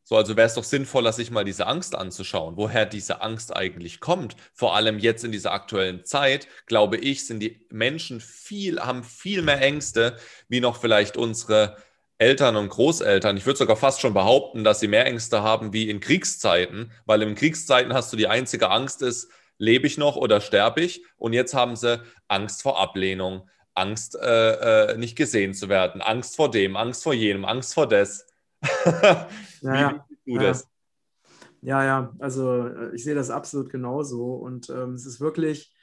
[0.03, 3.99] So, also wäre es doch sinnvoller, sich mal diese Angst anzuschauen, woher diese Angst eigentlich
[3.99, 4.35] kommt.
[4.53, 9.41] Vor allem jetzt in dieser aktuellen Zeit, glaube ich, sind die Menschen viel, haben viel
[9.41, 10.17] mehr Ängste,
[10.49, 11.77] wie noch vielleicht unsere
[12.21, 13.35] Eltern und Großeltern.
[13.35, 17.23] Ich würde sogar fast schon behaupten, dass sie mehr Ängste haben wie in Kriegszeiten, weil
[17.23, 21.03] in Kriegszeiten hast du die einzige Angst ist, lebe ich noch oder sterbe ich?
[21.17, 26.35] Und jetzt haben sie Angst vor Ablehnung, Angst, äh, äh, nicht gesehen zu werden, Angst
[26.35, 28.27] vor dem, Angst vor jenem, Angst vor das.
[29.61, 30.47] ja, Wie du ja.
[30.49, 30.67] das?
[31.61, 34.35] Ja, ja, also äh, ich sehe das absolut genauso.
[34.35, 35.73] Und ähm, es ist wirklich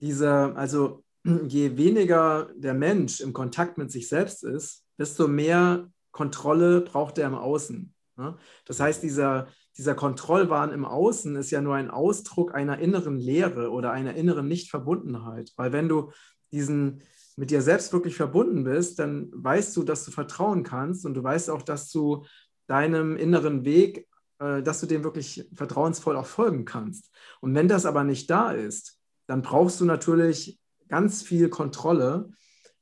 [0.00, 1.02] dieser, also
[1.48, 7.28] je weniger der Mensch im Kontakt mit sich selbst ist, desto mehr Kontrolle braucht er
[7.28, 7.94] im Außen.
[8.16, 8.36] Ne?
[8.64, 13.70] Das heißt, dieser, dieser Kontrollwahn im Außen ist ja nur ein Ausdruck einer inneren Leere
[13.70, 15.52] oder einer inneren Nichtverbundenheit.
[15.56, 16.10] Weil wenn du
[16.50, 17.02] diesen
[17.36, 21.22] mit dir selbst wirklich verbunden bist, dann weißt du, dass du vertrauen kannst und du
[21.22, 22.24] weißt auch, dass du
[22.66, 24.08] deinem inneren Weg,
[24.40, 27.10] äh, dass du dem wirklich vertrauensvoll auch folgen kannst.
[27.40, 30.58] Und wenn das aber nicht da ist, dann brauchst du natürlich
[30.88, 32.30] ganz viel Kontrolle.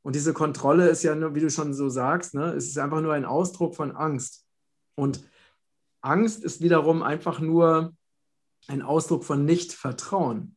[0.07, 3.01] Und diese Kontrolle ist ja, nur, wie du schon so sagst, ne, es ist einfach
[3.01, 4.47] nur ein Ausdruck von Angst.
[4.95, 5.29] Und
[6.01, 7.93] Angst ist wiederum einfach nur
[8.69, 10.55] ein Ausdruck von Nichtvertrauen.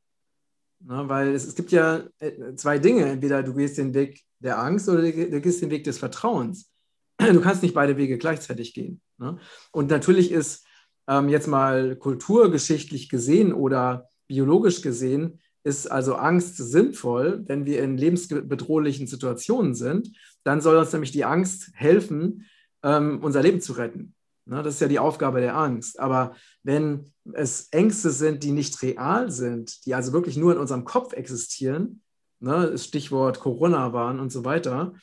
[0.81, 3.05] Ne, weil es, es, gibt ja äh, zwei Dinge.
[3.05, 6.71] Entweder du gehst den Weg der Angst oder du gehst den Weg des Vertrauens.
[7.17, 9.01] Du kannst nicht beide Wege gleichzeitig gehen.
[9.17, 9.39] Ne?
[9.71, 10.63] Und natürlich ist
[11.07, 17.98] ähm, jetzt mal kulturgeschichtlich gesehen oder biologisch gesehen, ist also Angst sinnvoll, wenn wir in
[17.98, 20.12] lebensbedrohlichen Situationen sind.
[20.43, 22.45] Dann soll uns nämlich die Angst helfen,
[22.84, 24.15] ähm, unser Leben zu retten.
[24.45, 26.00] Ne, das ist ja die Aufgabe der Angst.
[26.00, 30.86] Aber wenn es Ängste sind, die nicht real sind, die also wirklich nur in unserem
[30.86, 32.02] Kopf existieren,
[32.39, 34.93] ne, Stichwort Corona waren und so weiter,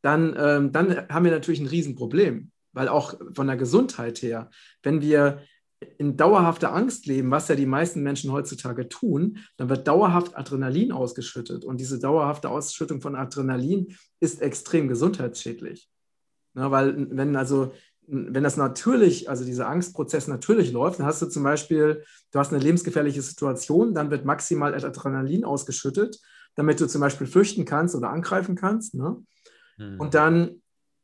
[0.00, 2.50] dann, ähm, dann haben wir natürlich ein Riesenproblem.
[2.72, 4.50] Weil auch von der Gesundheit her,
[4.82, 5.42] wenn wir
[5.98, 10.92] in dauerhafter Angst leben, was ja die meisten Menschen heutzutage tun, dann wird dauerhaft Adrenalin
[10.92, 11.64] ausgeschüttet.
[11.64, 15.88] Und diese dauerhafte Ausschüttung von Adrenalin ist extrem gesundheitsschädlich.
[16.54, 17.72] Ja, weil wenn also
[18.06, 22.52] wenn das natürlich, also dieser Angstprozess natürlich läuft, dann hast du zum Beispiel, du hast
[22.52, 26.20] eine lebensgefährliche Situation, dann wird maximal Adrenalin ausgeschüttet,
[26.54, 28.94] damit du zum Beispiel flüchten kannst oder angreifen kannst.
[28.94, 29.16] Ne?
[29.78, 30.00] Mhm.
[30.00, 30.62] Und dann,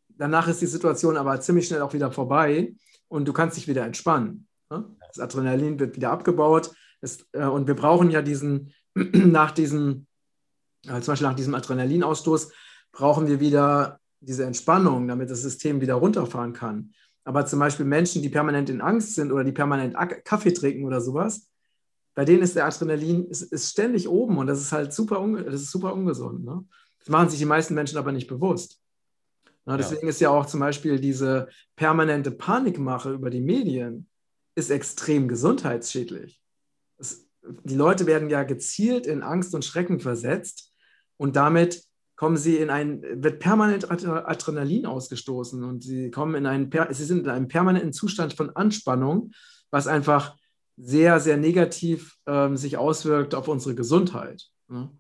[0.09, 2.75] danach ist die Situation aber ziemlich schnell auch wieder vorbei
[3.09, 4.47] und du kannst dich wieder entspannen.
[4.71, 4.85] Ne?
[5.09, 6.71] Das Adrenalin wird wieder abgebaut.
[7.01, 10.07] Es, äh, und wir brauchen ja diesen, nach diesem,
[10.87, 12.53] äh, zum Beispiel nach diesem Adrenalinausstoß,
[12.93, 16.93] brauchen wir wieder diese Entspannung, damit das System wieder runterfahren kann.
[17.25, 21.01] Aber zum Beispiel Menschen, die permanent in Angst sind oder die permanent Kaffee trinken oder
[21.01, 21.49] sowas,
[22.15, 25.63] bei denen ist der Adrenalin ist, ist ständig oben und das ist halt super, das
[25.63, 26.45] ist super ungesund.
[26.45, 26.65] Ne?
[26.99, 28.81] Das machen sich die meisten Menschen aber nicht bewusst.
[29.65, 30.11] Na, deswegen ja.
[30.11, 34.10] ist ja auch zum Beispiel diese permanente Panikmache über die Medien
[34.55, 36.41] ist extrem gesundheitsschädlich.
[36.99, 40.73] Es, die Leute werden ja gezielt in Angst und Schrecken versetzt
[41.17, 41.83] und damit
[42.17, 47.25] kommen sie in ein, wird permanent Adrenalin ausgestoßen und sie kommen in einen, sie sind
[47.25, 49.33] in einem permanenten Zustand von Anspannung,
[49.71, 50.37] was einfach
[50.77, 54.49] sehr, sehr negativ ähm, sich auswirkt auf unsere Gesundheit.
[54.69, 54.91] Ne?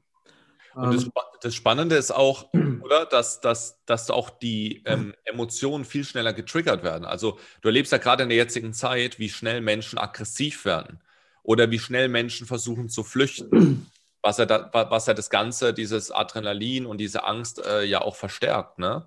[0.74, 1.10] Und das, ähm.
[1.40, 6.82] Das, Spannende ist auch, oder, dass, dass, dass auch die ähm, Emotionen viel schneller getriggert
[6.82, 7.04] werden.
[7.04, 11.00] Also du erlebst ja gerade in der jetzigen Zeit, wie schnell Menschen aggressiv werden
[11.42, 13.86] oder wie schnell Menschen versuchen zu flüchten
[14.22, 18.16] was ja, da, was ja das Ganze, dieses Adrenalin und diese Angst äh, ja auch
[18.16, 19.06] verstärkt, ne?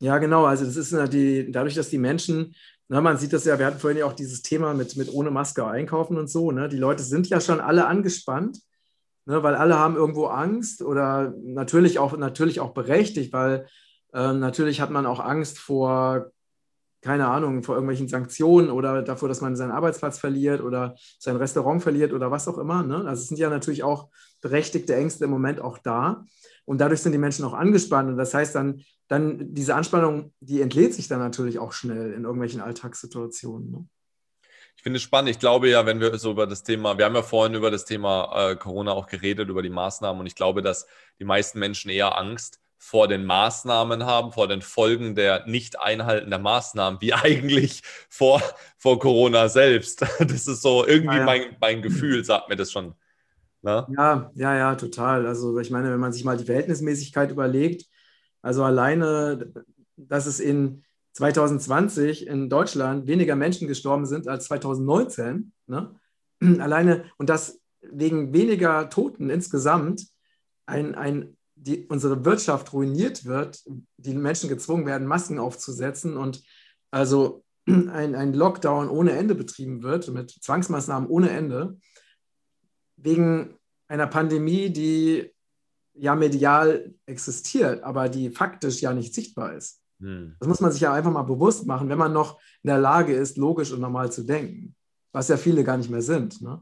[0.00, 0.44] Ja, genau.
[0.44, 2.54] Also das ist die, dadurch, dass die Menschen,
[2.88, 5.30] na, man sieht das ja, wir hatten vorhin ja auch dieses Thema mit, mit ohne
[5.30, 6.68] Maske einkaufen und so, ne?
[6.68, 8.58] Die Leute sind ja schon alle angespannt,
[9.28, 9.42] ne?
[9.42, 13.66] weil alle haben irgendwo Angst oder natürlich auch, natürlich auch berechtigt, weil
[14.12, 16.32] äh, natürlich hat man auch Angst vor
[17.00, 21.82] keine Ahnung, vor irgendwelchen Sanktionen oder davor, dass man seinen Arbeitsplatz verliert oder sein Restaurant
[21.82, 22.82] verliert oder was auch immer.
[22.82, 22.96] Ne?
[22.96, 24.08] Also es sind ja natürlich auch
[24.40, 26.24] berechtigte Ängste im Moment auch da.
[26.64, 28.10] Und dadurch sind die Menschen auch angespannt.
[28.10, 32.24] Und das heißt dann, dann diese Anspannung, die entlädt sich dann natürlich auch schnell in
[32.24, 33.70] irgendwelchen Alltagssituationen.
[33.70, 33.86] Ne?
[34.78, 35.28] Ich finde es spannend.
[35.28, 37.84] Ich glaube ja, wenn wir so über das Thema, wir haben ja vorhin über das
[37.84, 40.20] Thema äh, Corona auch geredet, über die Maßnahmen.
[40.20, 40.86] Und ich glaube, dass
[41.18, 46.38] die meisten Menschen eher Angst vor den Maßnahmen haben, vor den Folgen der Nicht-Einhalten der
[46.38, 48.40] Maßnahmen, wie eigentlich vor,
[48.76, 50.02] vor Corona selbst.
[50.20, 51.24] Das ist so irgendwie ah, ja.
[51.24, 52.94] mein, mein Gefühl, sagt mir das schon.
[53.62, 53.84] Na?
[53.88, 53.96] Ne?
[53.96, 55.26] Ja, ja, ja, total.
[55.26, 57.84] Also ich meine, wenn man sich mal die Verhältnismäßigkeit überlegt,
[58.42, 59.52] also alleine,
[59.96, 65.94] dass es in 2020 in Deutschland weniger Menschen gestorben sind als 2019, ne?
[66.60, 70.06] alleine und das wegen weniger Toten insgesamt
[70.66, 73.64] ein, ein die, unsere Wirtschaft ruiniert wird,
[73.96, 76.42] die Menschen gezwungen werden, Masken aufzusetzen und
[76.90, 81.78] also ein, ein Lockdown ohne Ende betrieben wird, mit Zwangsmaßnahmen ohne Ende,
[82.96, 83.56] wegen
[83.88, 85.32] einer Pandemie, die
[85.94, 89.77] ja medial existiert, aber die faktisch ja nicht sichtbar ist.
[90.00, 90.36] Hm.
[90.38, 93.14] Das muss man sich ja einfach mal bewusst machen, wenn man noch in der Lage
[93.14, 94.74] ist, logisch und normal zu denken,
[95.12, 96.40] was ja viele gar nicht mehr sind.
[96.40, 96.60] Ne?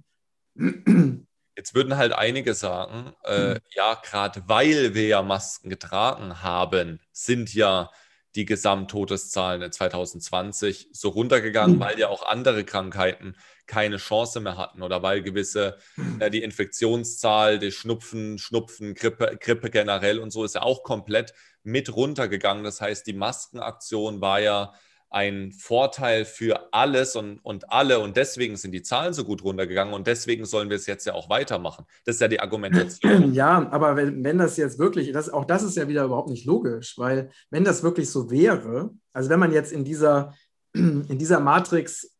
[1.56, 3.58] Jetzt würden halt einige sagen, äh, mhm.
[3.74, 7.90] ja, gerade weil wir ja Masken getragen haben, sind ja
[8.34, 11.80] die Gesamttodeszahlen in 2020 so runtergegangen, mhm.
[11.80, 13.34] weil ja auch andere Krankheiten
[13.66, 16.20] keine Chance mehr hatten oder weil gewisse, mhm.
[16.20, 21.32] äh, die Infektionszahl, die Schnupfen, Schnupfen, Grippe, Grippe generell und so ist ja auch komplett
[21.66, 22.64] mit runtergegangen.
[22.64, 24.72] Das heißt, die Maskenaktion war ja
[25.10, 29.94] ein Vorteil für alles und, und alle und deswegen sind die Zahlen so gut runtergegangen
[29.94, 31.86] und deswegen sollen wir es jetzt ja auch weitermachen.
[32.04, 33.32] Das ist ja die Argumentation.
[33.36, 36.44] Ja, aber wenn, wenn das jetzt wirklich, das, auch das ist ja wieder überhaupt nicht
[36.44, 40.34] logisch, weil wenn das wirklich so wäre, also wenn man jetzt in dieser,
[40.74, 42.12] in dieser Matrix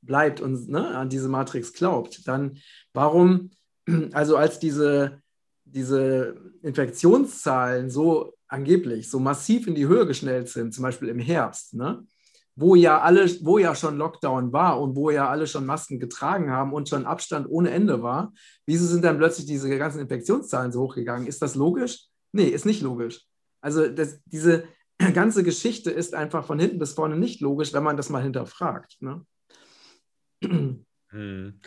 [0.00, 2.58] bleibt und ne, an diese Matrix glaubt, dann
[2.92, 3.50] warum,
[4.12, 5.20] also als diese,
[5.64, 11.74] diese Infektionszahlen so angeblich so massiv in die Höhe geschnellt sind, zum Beispiel im Herbst,
[11.74, 12.04] ne,
[12.56, 16.50] wo ja alle, wo ja schon Lockdown war und wo ja alle schon Masken getragen
[16.50, 18.32] haben und schon Abstand ohne Ende war,
[18.66, 21.28] wieso sind dann plötzlich diese ganzen Infektionszahlen so hochgegangen?
[21.28, 22.06] Ist das logisch?
[22.32, 23.22] Nee, ist nicht logisch.
[23.60, 24.64] Also das, diese
[25.14, 28.96] ganze Geschichte ist einfach von hinten bis vorne nicht logisch, wenn man das mal hinterfragt.
[29.00, 29.24] Ne?
[31.10, 31.60] Hm.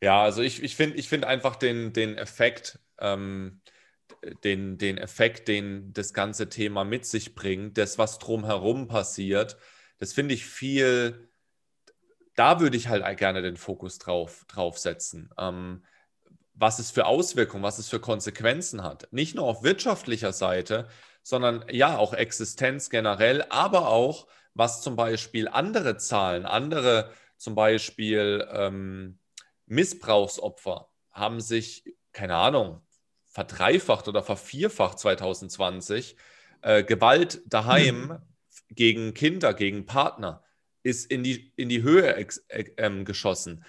[0.00, 3.62] Ja, also ich, ich finde ich find einfach den, den Effekt, ähm,
[4.42, 9.56] den, den Effekt, den das ganze Thema mit sich bringt, das, was drumherum passiert,
[9.98, 11.28] das finde ich viel,
[12.34, 14.44] da würde ich halt gerne den Fokus drauf,
[14.78, 15.30] setzen.
[15.38, 15.84] Ähm,
[16.54, 19.08] was es für Auswirkungen, was es für Konsequenzen hat.
[19.12, 20.88] Nicht nur auf wirtschaftlicher Seite,
[21.22, 28.46] sondern ja auch Existenz generell, aber auch, was zum Beispiel andere Zahlen, andere zum Beispiel
[28.52, 29.18] ähm,
[29.66, 32.83] Missbrauchsopfer haben sich, keine Ahnung,
[33.34, 36.16] verdreifacht oder vervierfacht 2020.
[36.62, 38.18] Äh, Gewalt daheim mhm
[38.70, 40.42] gegen Kinder, gegen Partner
[40.82, 42.14] ist in die, in die Höhe
[42.48, 43.64] äh, geschossen.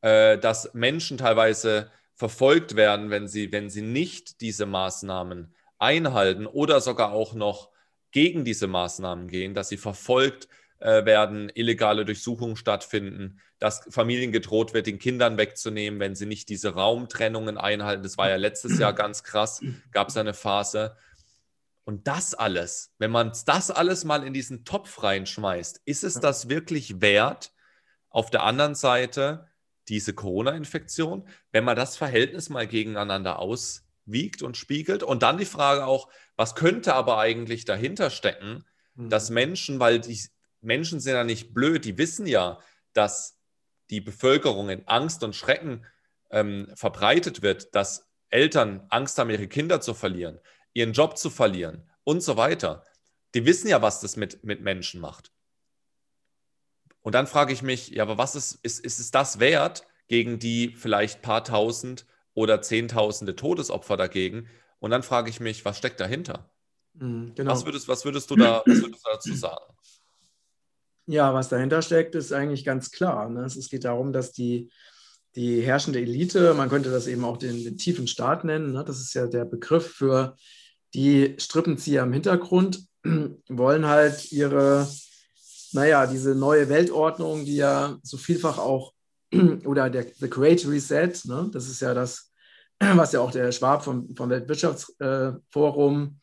[0.00, 6.80] Äh, dass Menschen teilweise verfolgt werden, wenn sie, wenn sie nicht diese Maßnahmen einhalten oder
[6.80, 7.70] sogar auch noch
[8.12, 10.48] gegen diese Maßnahmen gehen, dass sie verfolgt
[10.78, 16.48] äh, werden, illegale Durchsuchungen stattfinden, dass Familien gedroht wird, den Kindern wegzunehmen, wenn sie nicht
[16.48, 18.02] diese Raumtrennungen einhalten.
[18.02, 19.60] Das war ja letztes Jahr ganz krass,
[19.92, 20.96] gab es eine Phase.
[21.84, 26.48] Und das alles, wenn man das alles mal in diesen Topf reinschmeißt, ist es das
[26.48, 27.52] wirklich wert,
[28.08, 29.46] auf der anderen Seite
[29.86, 35.04] diese Corona-Infektion, wenn man das Verhältnis mal gegeneinander auswiegt und spiegelt?
[35.04, 38.64] Und dann die Frage auch, was könnte aber eigentlich dahinter stecken,
[38.96, 39.08] mhm.
[39.08, 40.18] dass Menschen, weil die
[40.60, 42.58] Menschen sind ja nicht blöd, die wissen ja,
[42.92, 43.38] dass
[43.90, 45.86] die Bevölkerung in Angst und Schrecken
[46.30, 50.40] ähm, verbreitet wird, dass Eltern Angst haben, ihre Kinder zu verlieren,
[50.72, 52.84] ihren Job zu verlieren und so weiter.
[53.34, 55.32] Die wissen ja, was das mit, mit Menschen macht.
[57.02, 60.38] Und dann frage ich mich, ja, aber was ist, ist, ist es das wert gegen
[60.38, 64.48] die vielleicht paar tausend oder zehntausende Todesopfer dagegen?
[64.78, 66.50] Und dann frage ich mich, was steckt dahinter?
[66.94, 67.52] Mhm, genau.
[67.52, 69.74] was, würdest, was, würdest du da, was würdest du dazu sagen?
[71.12, 73.28] Ja, was dahinter steckt, ist eigentlich ganz klar.
[73.28, 73.44] Ne?
[73.44, 74.70] Es geht darum, dass die,
[75.34, 78.82] die herrschende Elite, man könnte das eben auch den, den tiefen Staat nennen, ne?
[78.82, 80.36] das ist ja der Begriff für
[80.94, 82.86] die Strippenzieher im Hintergrund
[83.50, 84.88] wollen halt ihre,
[85.72, 88.94] naja, diese neue Weltordnung, die ja so vielfach auch,
[89.66, 92.32] oder der The Great Reset, ne, das ist ja das,
[92.80, 96.21] was ja auch der Schwab vom, vom Weltwirtschaftsforum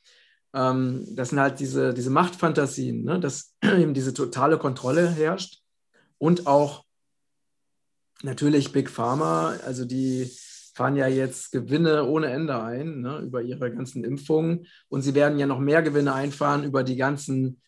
[0.54, 3.20] ähm, das sind halt diese, diese Machtfantasien, ne?
[3.20, 5.62] dass eben diese totale Kontrolle herrscht
[6.18, 6.86] und auch
[8.24, 10.32] natürlich Big Pharma, also die
[10.74, 15.38] fahren ja jetzt Gewinne ohne Ende ein ne, über ihre ganzen Impfungen und sie werden
[15.38, 17.62] ja noch mehr Gewinne einfahren über die ganzen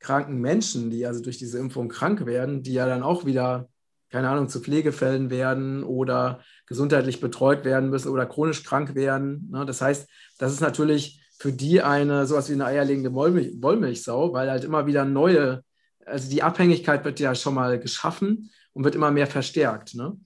[0.00, 3.68] kranken Menschen, die also durch diese Impfung krank werden, die ja dann auch wieder,
[4.10, 9.48] keine Ahnung, zu Pflegefällen werden oder gesundheitlich betreut werden müssen oder chronisch krank werden.
[9.50, 9.66] Ne?
[9.66, 14.50] Das heißt, das ist natürlich für die eine sowas wie eine eierlegende Wollmilch, Wollmilchsau, weil
[14.50, 15.62] halt immer wieder neue,
[16.04, 19.94] also die Abhängigkeit wird ja schon mal geschaffen und wird immer mehr verstärkt.
[19.94, 20.18] Ne?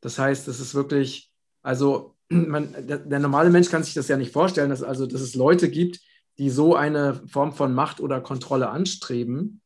[0.00, 1.30] Das heißt, es ist wirklich,
[1.62, 5.20] also man, der, der, normale Mensch kann sich das ja nicht vorstellen, dass, also, dass
[5.20, 6.00] es Leute gibt,
[6.38, 9.60] die so eine Form von Macht oder Kontrolle anstreben.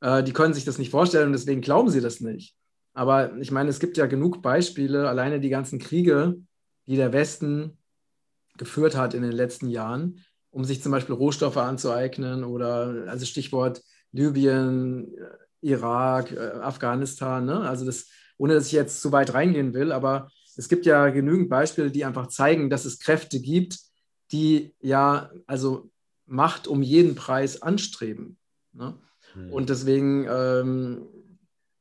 [0.00, 2.56] Äh, die können sich das nicht vorstellen und deswegen glauben sie das nicht.
[2.94, 6.36] Aber ich meine, es gibt ja genug Beispiele, alleine die ganzen Kriege,
[6.86, 7.76] die der Westen
[8.56, 10.24] geführt hat in den letzten Jahren,
[10.56, 15.14] um sich zum Beispiel Rohstoffe anzueignen oder also Stichwort Libyen,
[15.60, 17.44] Irak, äh, Afghanistan.
[17.44, 17.60] Ne?
[17.60, 18.06] Also das,
[18.38, 22.06] ohne dass ich jetzt zu weit reingehen will, aber es gibt ja genügend Beispiele, die
[22.06, 23.78] einfach zeigen, dass es Kräfte gibt,
[24.32, 25.90] die ja also
[26.24, 28.38] Macht um jeden Preis anstreben.
[28.72, 28.98] Ne?
[29.34, 29.52] Hm.
[29.52, 31.06] Und deswegen ähm,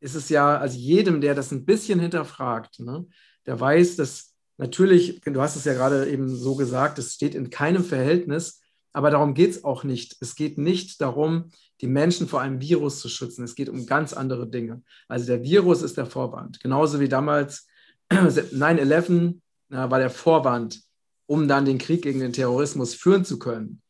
[0.02, 3.08] ist es ja, also jedem, der das ein bisschen hinterfragt, ne,
[3.46, 7.50] der weiß, dass natürlich, du hast es ja gerade eben so gesagt, es steht in
[7.50, 8.60] keinem Verhältnis,
[8.96, 10.16] aber darum geht es auch nicht.
[10.22, 11.50] Es geht nicht darum,
[11.82, 13.44] die Menschen vor einem Virus zu schützen.
[13.44, 14.84] Es geht um ganz andere Dinge.
[15.10, 16.62] Also der Virus ist der Vorwand.
[16.62, 17.68] Genauso wie damals
[18.10, 20.82] 9-11 war der Vorwand,
[21.26, 23.82] um dann den Krieg gegen den Terrorismus führen zu können.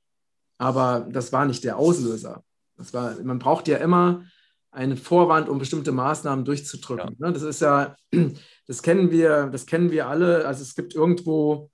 [0.57, 2.43] Aber das war nicht der Auslöser.
[2.75, 4.25] Das war, man braucht ja immer
[4.71, 7.15] einen Vorwand, um bestimmte Maßnahmen durchzudrücken.
[7.19, 7.27] Ja.
[7.27, 7.95] Ne, das ist ja,
[8.67, 10.47] das kennen wir, das kennen wir alle.
[10.47, 11.69] Also es gibt irgendwo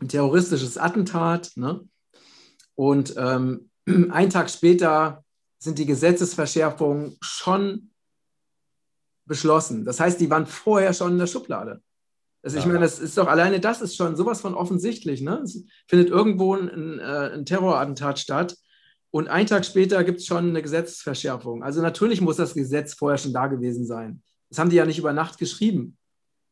[0.00, 1.80] ein terroristisches Attentat, ne?
[2.74, 5.24] Und ähm, einen Tag später
[5.58, 7.90] sind die Gesetzesverschärfungen schon
[9.24, 9.84] beschlossen.
[9.84, 11.80] Das heißt, die waren vorher schon in der Schublade.
[12.42, 15.20] Also ich meine, das ist doch alleine das ist schon sowas von offensichtlich.
[15.20, 15.42] Ne?
[15.44, 18.56] Es findet irgendwo ein, äh, ein Terrorattentat statt
[19.12, 21.62] und einen Tag später gibt es schon eine Gesetzesverschärfung.
[21.62, 24.22] Also natürlich muss das Gesetz vorher schon da gewesen sein.
[24.48, 25.96] Das haben die ja nicht über Nacht geschrieben.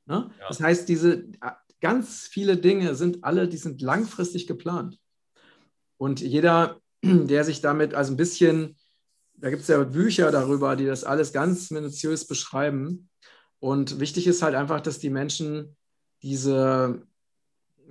[0.06, 0.30] Ne?
[0.38, 0.48] Ja.
[0.48, 1.24] Das heißt, diese
[1.80, 4.98] ganz viele Dinge sind alle, die sind langfristig geplant.
[6.00, 8.76] Und jeder, der sich damit also ein bisschen,
[9.34, 13.10] da gibt es ja Bücher darüber, die das alles ganz minutiös beschreiben.
[13.58, 15.76] Und wichtig ist halt einfach, dass die Menschen
[16.22, 17.02] diese,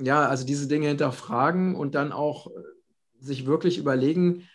[0.01, 2.51] ja, also diese Dinge hinterfragen und dann auch äh,
[3.19, 4.47] sich wirklich überlegen,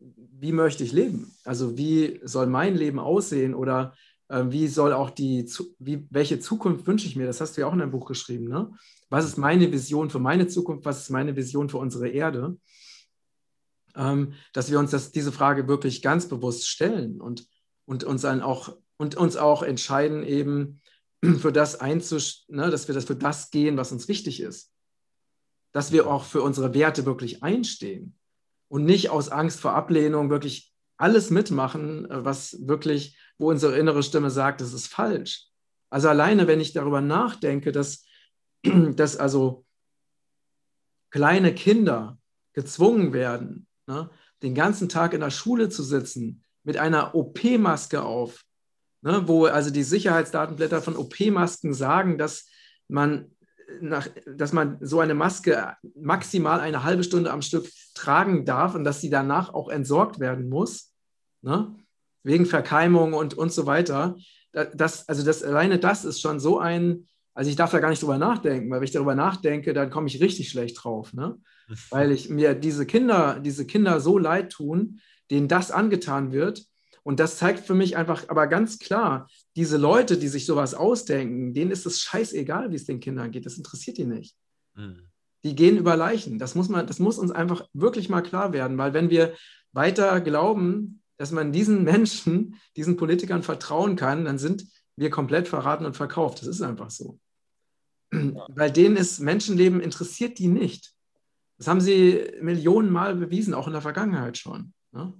[0.00, 1.32] wie möchte ich leben?
[1.44, 3.94] Also wie soll mein Leben aussehen oder
[4.42, 7.26] wie soll auch die, wie, welche Zukunft wünsche ich mir?
[7.26, 8.48] Das hast du ja auch in deinem Buch geschrieben.
[8.48, 8.72] Ne?
[9.10, 10.84] Was ist meine Vision für meine Zukunft?
[10.84, 12.56] Was ist meine Vision für unsere Erde?
[13.96, 17.46] Ähm, dass wir uns das, diese Frage wirklich ganz bewusst stellen und,
[17.84, 20.80] und uns dann auch und uns auch entscheiden, eben
[21.38, 24.72] für das einzustehen, ne, dass wir das für das gehen, was uns wichtig ist.
[25.72, 28.16] Dass wir auch für unsere Werte wirklich einstehen
[28.68, 34.02] und nicht aus Angst vor Ablehnung wirklich alles mitmachen, äh, was wirklich, wo unsere innere
[34.02, 35.48] Stimme sagt, das ist falsch.
[35.90, 38.04] Also alleine, wenn ich darüber nachdenke, dass,
[38.62, 39.64] dass also
[41.10, 42.18] kleine Kinder
[42.52, 44.10] gezwungen werden, ne,
[44.42, 48.44] den ganzen Tag in der Schule zu sitzen, mit einer OP-Maske auf,
[49.02, 52.48] ne, wo also die Sicherheitsdatenblätter von OP-Masken sagen, dass
[52.88, 53.30] man,
[53.80, 58.84] nach, dass man so eine Maske maximal eine halbe Stunde am Stück tragen darf und
[58.84, 60.92] dass sie danach auch entsorgt werden muss,
[61.42, 61.76] ne,
[62.24, 64.16] wegen Verkeimung und, und so weiter.
[64.74, 68.02] Das, also das, alleine das ist schon so ein, also ich darf da gar nicht
[68.02, 71.38] drüber nachdenken, weil wenn ich darüber nachdenke, dann komme ich richtig schlecht drauf, ne?
[71.90, 76.66] weil ich mir diese Kinder, diese Kinder so leid tun, denen das angetan wird
[77.04, 81.52] und das zeigt für mich einfach aber ganz klar, diese Leute, die sich sowas ausdenken,
[81.52, 83.44] denen ist es scheißegal, wie es den Kindern geht.
[83.44, 84.34] Das interessiert die nicht.
[84.74, 85.10] Mhm.
[85.44, 86.38] Die gehen über Leichen.
[86.38, 89.34] Das muss, man, das muss uns einfach wirklich mal klar werden, weil wenn wir
[89.72, 95.86] weiter glauben, dass man diesen Menschen, diesen Politikern vertrauen kann, dann sind wir komplett verraten
[95.86, 96.40] und verkauft.
[96.40, 97.18] Das ist einfach so.
[98.10, 100.92] Weil denen ist Menschenleben interessiert die nicht.
[101.58, 104.72] Das haben sie Millionen Mal bewiesen, auch in der Vergangenheit schon.
[104.92, 105.12] Ne?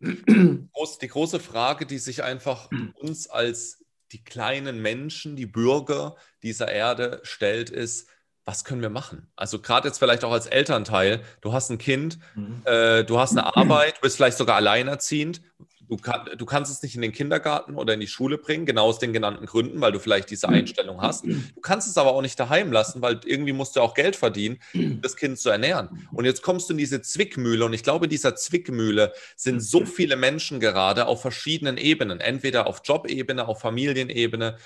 [0.00, 7.20] die große Frage, die sich einfach uns als die kleinen Menschen, die Bürger dieser Erde
[7.22, 8.08] stellt, ist,
[8.44, 9.30] was können wir machen?
[9.36, 12.62] Also gerade jetzt vielleicht auch als Elternteil, du hast ein Kind, mhm.
[12.64, 15.40] äh, du hast eine Arbeit, du bist vielleicht sogar alleinerziehend,
[15.88, 18.86] Du, kann, du, kannst es nicht in den Kindergarten oder in die Schule bringen, genau
[18.86, 21.26] aus den genannten Gründen, weil du vielleicht diese Einstellung hast.
[21.26, 24.58] Du kannst es aber auch nicht daheim lassen, weil irgendwie musst du auch Geld verdienen,
[24.72, 26.08] um das Kind zu ernähren.
[26.10, 30.16] Und jetzt kommst du in diese Zwickmühle und ich glaube, dieser Zwickmühle sind so viele
[30.16, 34.56] Menschen gerade auf verschiedenen Ebenen, entweder auf Jobebene, auf Familienebene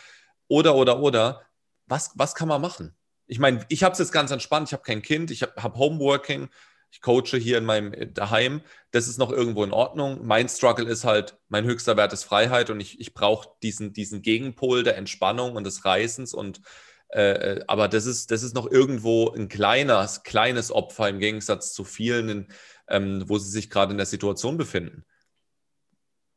[0.46, 1.42] oder, oder, oder.
[1.88, 2.95] Was, was kann man machen?
[3.26, 5.76] Ich meine, ich habe es jetzt ganz entspannt, ich habe kein Kind, ich habe hab
[5.76, 6.48] Homeworking
[6.90, 10.26] ich coache hier in meinem äh, daheim, das ist noch irgendwo in Ordnung.
[10.26, 14.22] Mein Struggle ist halt, mein höchster Wert ist Freiheit und ich, ich brauche diesen, diesen
[14.22, 16.60] Gegenpol der Entspannung und des Reisens und
[17.08, 21.72] äh, äh, aber das ist, das ist noch irgendwo ein kleines, kleines Opfer im Gegensatz
[21.72, 22.48] zu vielen,
[22.88, 25.04] ähm, wo sie sich gerade in der Situation befinden.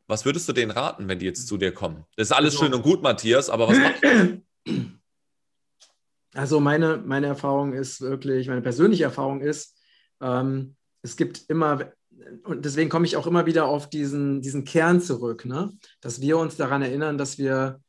[0.07, 2.05] Was würdest du denen raten, wenn die jetzt zu dir kommen?
[2.17, 4.41] Das ist alles also, schön und gut, Matthias, aber was machst du?
[6.39, 9.77] Also meine, meine Erfahrung ist wirklich, meine persönliche Erfahrung ist,
[10.21, 11.91] ähm, es gibt immer,
[12.45, 15.73] und deswegen komme ich auch immer wieder auf diesen, diesen Kern zurück, ne?
[15.99, 17.81] dass wir uns daran erinnern, dass wir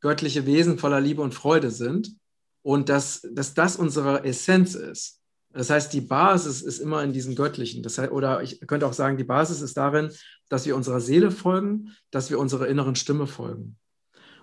[0.00, 2.14] göttliche Wesen voller Liebe und Freude sind
[2.60, 5.22] und dass, dass das unsere Essenz ist.
[5.54, 7.82] Das heißt, die Basis ist immer in diesem Göttlichen.
[7.82, 10.12] Das heißt, oder ich könnte auch sagen, die Basis ist darin,
[10.50, 13.78] dass wir unserer Seele folgen, dass wir unserer inneren Stimme folgen.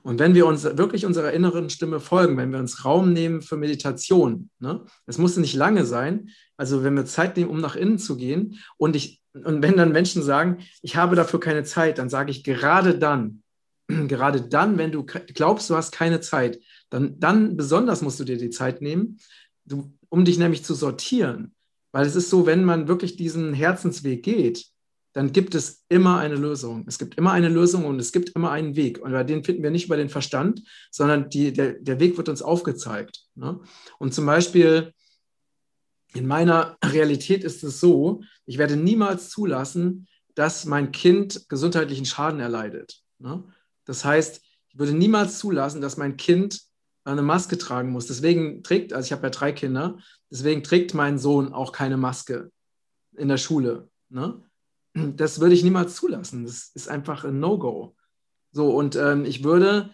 [0.04, 3.56] Und wenn wir uns wirklich unserer inneren Stimme folgen, wenn wir uns Raum nehmen für
[3.56, 7.98] Meditation, ne, es muss nicht lange sein, also wenn wir Zeit nehmen, um nach innen
[7.98, 12.10] zu gehen und ich, und wenn dann Menschen sagen, ich habe dafür keine Zeit, dann
[12.10, 13.44] sage ich gerade dann,
[13.88, 18.38] gerade dann, wenn du glaubst, du hast keine Zeit, dann, dann besonders musst du dir
[18.38, 19.20] die Zeit nehmen,
[20.10, 21.56] um dich nämlich zu sortieren.
[21.94, 24.66] Weil es ist so, wenn man wirklich diesen Herzensweg geht,
[25.14, 26.86] dann gibt es immer eine Lösung.
[26.88, 29.00] Es gibt immer eine Lösung und es gibt immer einen Weg.
[29.00, 32.30] Und bei den finden wir nicht über den Verstand, sondern die, der, der Weg wird
[32.30, 33.24] uns aufgezeigt.
[33.36, 33.60] Ne?
[34.00, 34.92] Und zum Beispiel
[36.14, 42.40] in meiner Realität ist es so, ich werde niemals zulassen, dass mein Kind gesundheitlichen Schaden
[42.40, 43.00] erleidet.
[43.20, 43.44] Ne?
[43.86, 46.60] Das heißt, ich würde niemals zulassen, dass mein Kind
[47.04, 48.08] eine Maske tragen muss.
[48.08, 50.00] Deswegen trägt, also ich habe ja drei Kinder,
[50.32, 52.50] deswegen trägt mein Sohn auch keine Maske
[53.16, 53.90] in der Schule.
[54.10, 54.42] Ne?
[54.94, 56.46] Das würde ich niemals zulassen.
[56.46, 57.96] Das ist einfach ein No-Go.
[58.52, 59.90] So, und ähm, ich würde,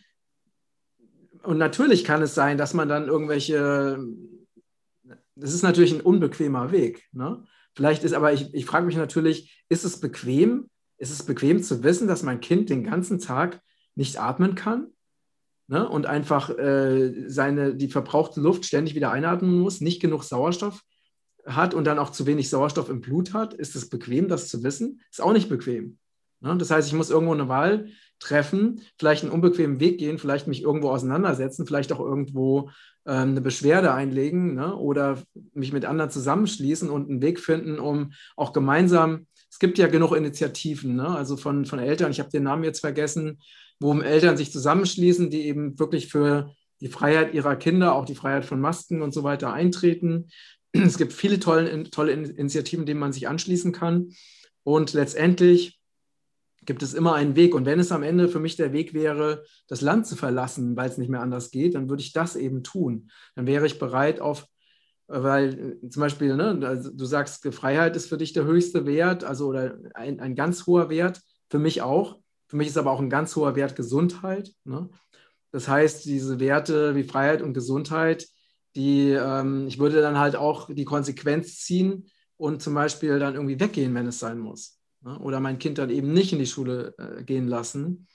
[1.44, 4.06] und natürlich kann es sein, dass man dann irgendwelche,
[5.36, 7.08] das ist natürlich ein unbequemer Weg.
[7.14, 7.46] Ne?
[7.74, 10.70] Vielleicht ist, aber ich, ich frage mich natürlich, ist es bequem?
[10.98, 13.62] Ist es bequem zu wissen, dass mein Kind den ganzen Tag
[13.96, 14.88] nicht atmen kann?
[15.68, 15.88] Ne?
[15.88, 20.84] Und einfach äh, seine, die verbrauchte Luft ständig wieder einatmen muss, nicht genug Sauerstoff
[21.56, 24.64] hat und dann auch zu wenig Sauerstoff im Blut hat, ist es bequem, das zu
[24.64, 25.02] wissen?
[25.12, 25.98] Ist auch nicht bequem.
[26.42, 26.56] Ne?
[26.58, 27.90] Das heißt, ich muss irgendwo eine Wahl
[28.20, 32.70] treffen, vielleicht einen unbequemen Weg gehen, vielleicht mich irgendwo auseinandersetzen, vielleicht auch irgendwo
[33.06, 34.76] ähm, eine Beschwerde einlegen ne?
[34.76, 35.22] oder
[35.54, 40.16] mich mit anderen zusammenschließen und einen Weg finden, um auch gemeinsam, es gibt ja genug
[40.16, 41.08] Initiativen, ne?
[41.08, 43.40] also von, von Eltern, ich habe den Namen jetzt vergessen,
[43.80, 48.46] wo Eltern sich zusammenschließen, die eben wirklich für die Freiheit ihrer Kinder, auch die Freiheit
[48.46, 50.28] von Masken und so weiter eintreten.
[50.74, 54.12] Es gibt viele tolle, tolle Initiativen, denen man sich anschließen kann.
[54.64, 55.80] Und letztendlich
[56.66, 57.56] gibt es immer einen Weg.
[57.56, 60.90] Und wenn es am Ende für mich der Weg wäre, das Land zu verlassen, weil
[60.90, 63.10] es nicht mehr anders geht, dann würde ich das eben tun.
[63.36, 64.46] Dann wäre ich bereit auf,
[65.08, 69.48] weil zum Beispiel, ne, also du sagst, Freiheit ist für dich der höchste Wert, also
[69.48, 72.20] oder ein, ein ganz hoher Wert, für mich auch.
[72.48, 74.54] Für mich ist aber auch ein ganz hoher Wert Gesundheit.
[74.66, 74.90] Ne?
[75.52, 78.28] Das heißt, diese Werte wie Freiheit und Gesundheit,
[78.76, 83.60] die, ähm, ich würde dann halt auch die Konsequenz ziehen und zum Beispiel dann irgendwie
[83.60, 84.80] weggehen, wenn es sein muss.
[85.02, 85.18] Ne?
[85.20, 88.08] Oder mein Kind dann eben nicht in die Schule äh, gehen lassen.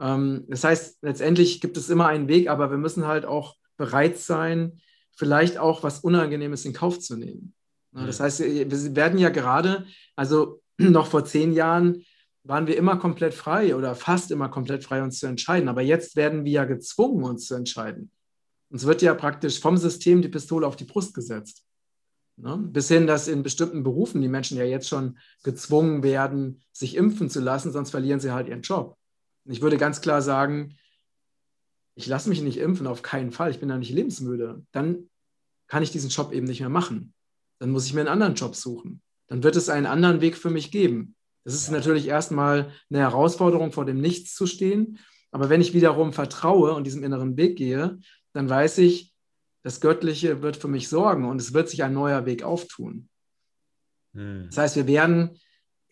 [0.00, 4.18] Ähm, das heißt, letztendlich gibt es immer einen Weg, aber wir müssen halt auch bereit
[4.18, 4.80] sein,
[5.16, 7.54] vielleicht auch was Unangenehmes in Kauf zu nehmen.
[7.92, 8.06] Ne?
[8.06, 9.86] Das heißt, wir werden ja gerade,
[10.16, 12.04] also noch vor zehn Jahren
[12.44, 15.68] waren wir immer komplett frei oder fast immer komplett frei, uns zu entscheiden.
[15.68, 18.10] Aber jetzt werden wir ja gezwungen, uns zu entscheiden.
[18.70, 21.64] Uns wird ja praktisch vom System die Pistole auf die Brust gesetzt.
[22.36, 22.56] Ne?
[22.56, 27.30] Bis hin, dass in bestimmten Berufen die Menschen ja jetzt schon gezwungen werden, sich impfen
[27.30, 28.96] zu lassen, sonst verlieren sie halt ihren Job.
[29.44, 30.76] Und ich würde ganz klar sagen,
[31.94, 33.50] ich lasse mich nicht impfen, auf keinen Fall.
[33.50, 34.64] Ich bin da nicht lebensmüde.
[34.70, 35.10] Dann
[35.66, 37.12] kann ich diesen Job eben nicht mehr machen.
[37.58, 39.02] Dann muss ich mir einen anderen Job suchen.
[39.26, 41.16] Dann wird es einen anderen Weg für mich geben.
[41.44, 44.98] Das ist natürlich erstmal eine Herausforderung, vor dem Nichts zu stehen.
[45.30, 47.98] Aber wenn ich wiederum vertraue und diesem inneren Weg gehe,
[48.32, 49.14] dann weiß ich,
[49.62, 53.08] das Göttliche wird für mich sorgen und es wird sich ein neuer Weg auftun.
[54.14, 54.46] Hm.
[54.48, 55.38] Das heißt, wir werden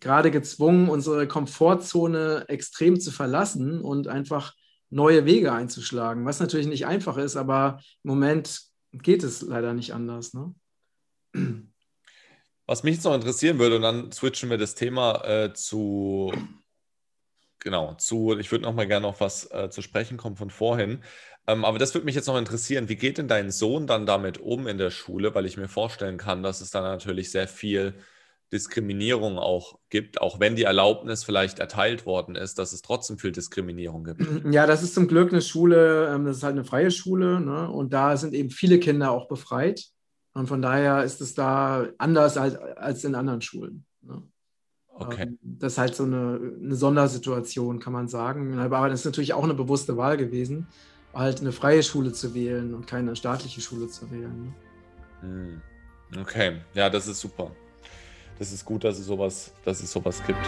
[0.01, 4.55] gerade gezwungen, unsere Komfortzone extrem zu verlassen und einfach
[4.91, 8.62] neue Wege einzuschlagen, was natürlich nicht einfach ist, aber im Moment
[8.93, 10.32] geht es leider nicht anders.
[10.32, 10.55] Ne?
[12.66, 16.32] Was mich jetzt noch interessieren würde, und dann switchen wir das Thema äh, zu
[17.66, 21.03] genau, zu, ich würde noch mal gerne noch was äh, zu sprechen kommen von vorhin.
[21.47, 22.88] Ähm, aber das würde mich jetzt noch interessieren.
[22.88, 25.34] Wie geht denn dein Sohn dann damit um in der Schule?
[25.34, 27.94] Weil ich mir vorstellen kann, dass es dann natürlich sehr viel
[28.53, 33.32] Diskriminierung auch gibt, auch wenn die Erlaubnis vielleicht erteilt worden ist, dass es trotzdem viel
[33.32, 34.20] Diskriminierung gibt.
[34.53, 37.68] Ja, das ist zum Glück eine Schule, ähm, das ist halt eine freie Schule ne?
[37.68, 39.86] und da sind eben viele Kinder auch befreit.
[40.32, 43.84] Und von daher ist es da anders als, als in anderen Schulen.
[44.03, 44.22] Ne?
[44.88, 45.22] Okay.
[45.22, 48.59] Ähm, das ist halt so eine, eine Sondersituation, kann man sagen.
[48.59, 50.68] Aber das ist natürlich auch eine bewusste Wahl gewesen,
[51.17, 54.55] halt eine freie Schule zu wählen und keine staatliche Schule zu wählen.
[55.21, 55.61] Hm.
[56.21, 57.51] Okay, ja, das ist super
[58.39, 60.41] das ist gut, dass es sowas, dass es sowas gibt.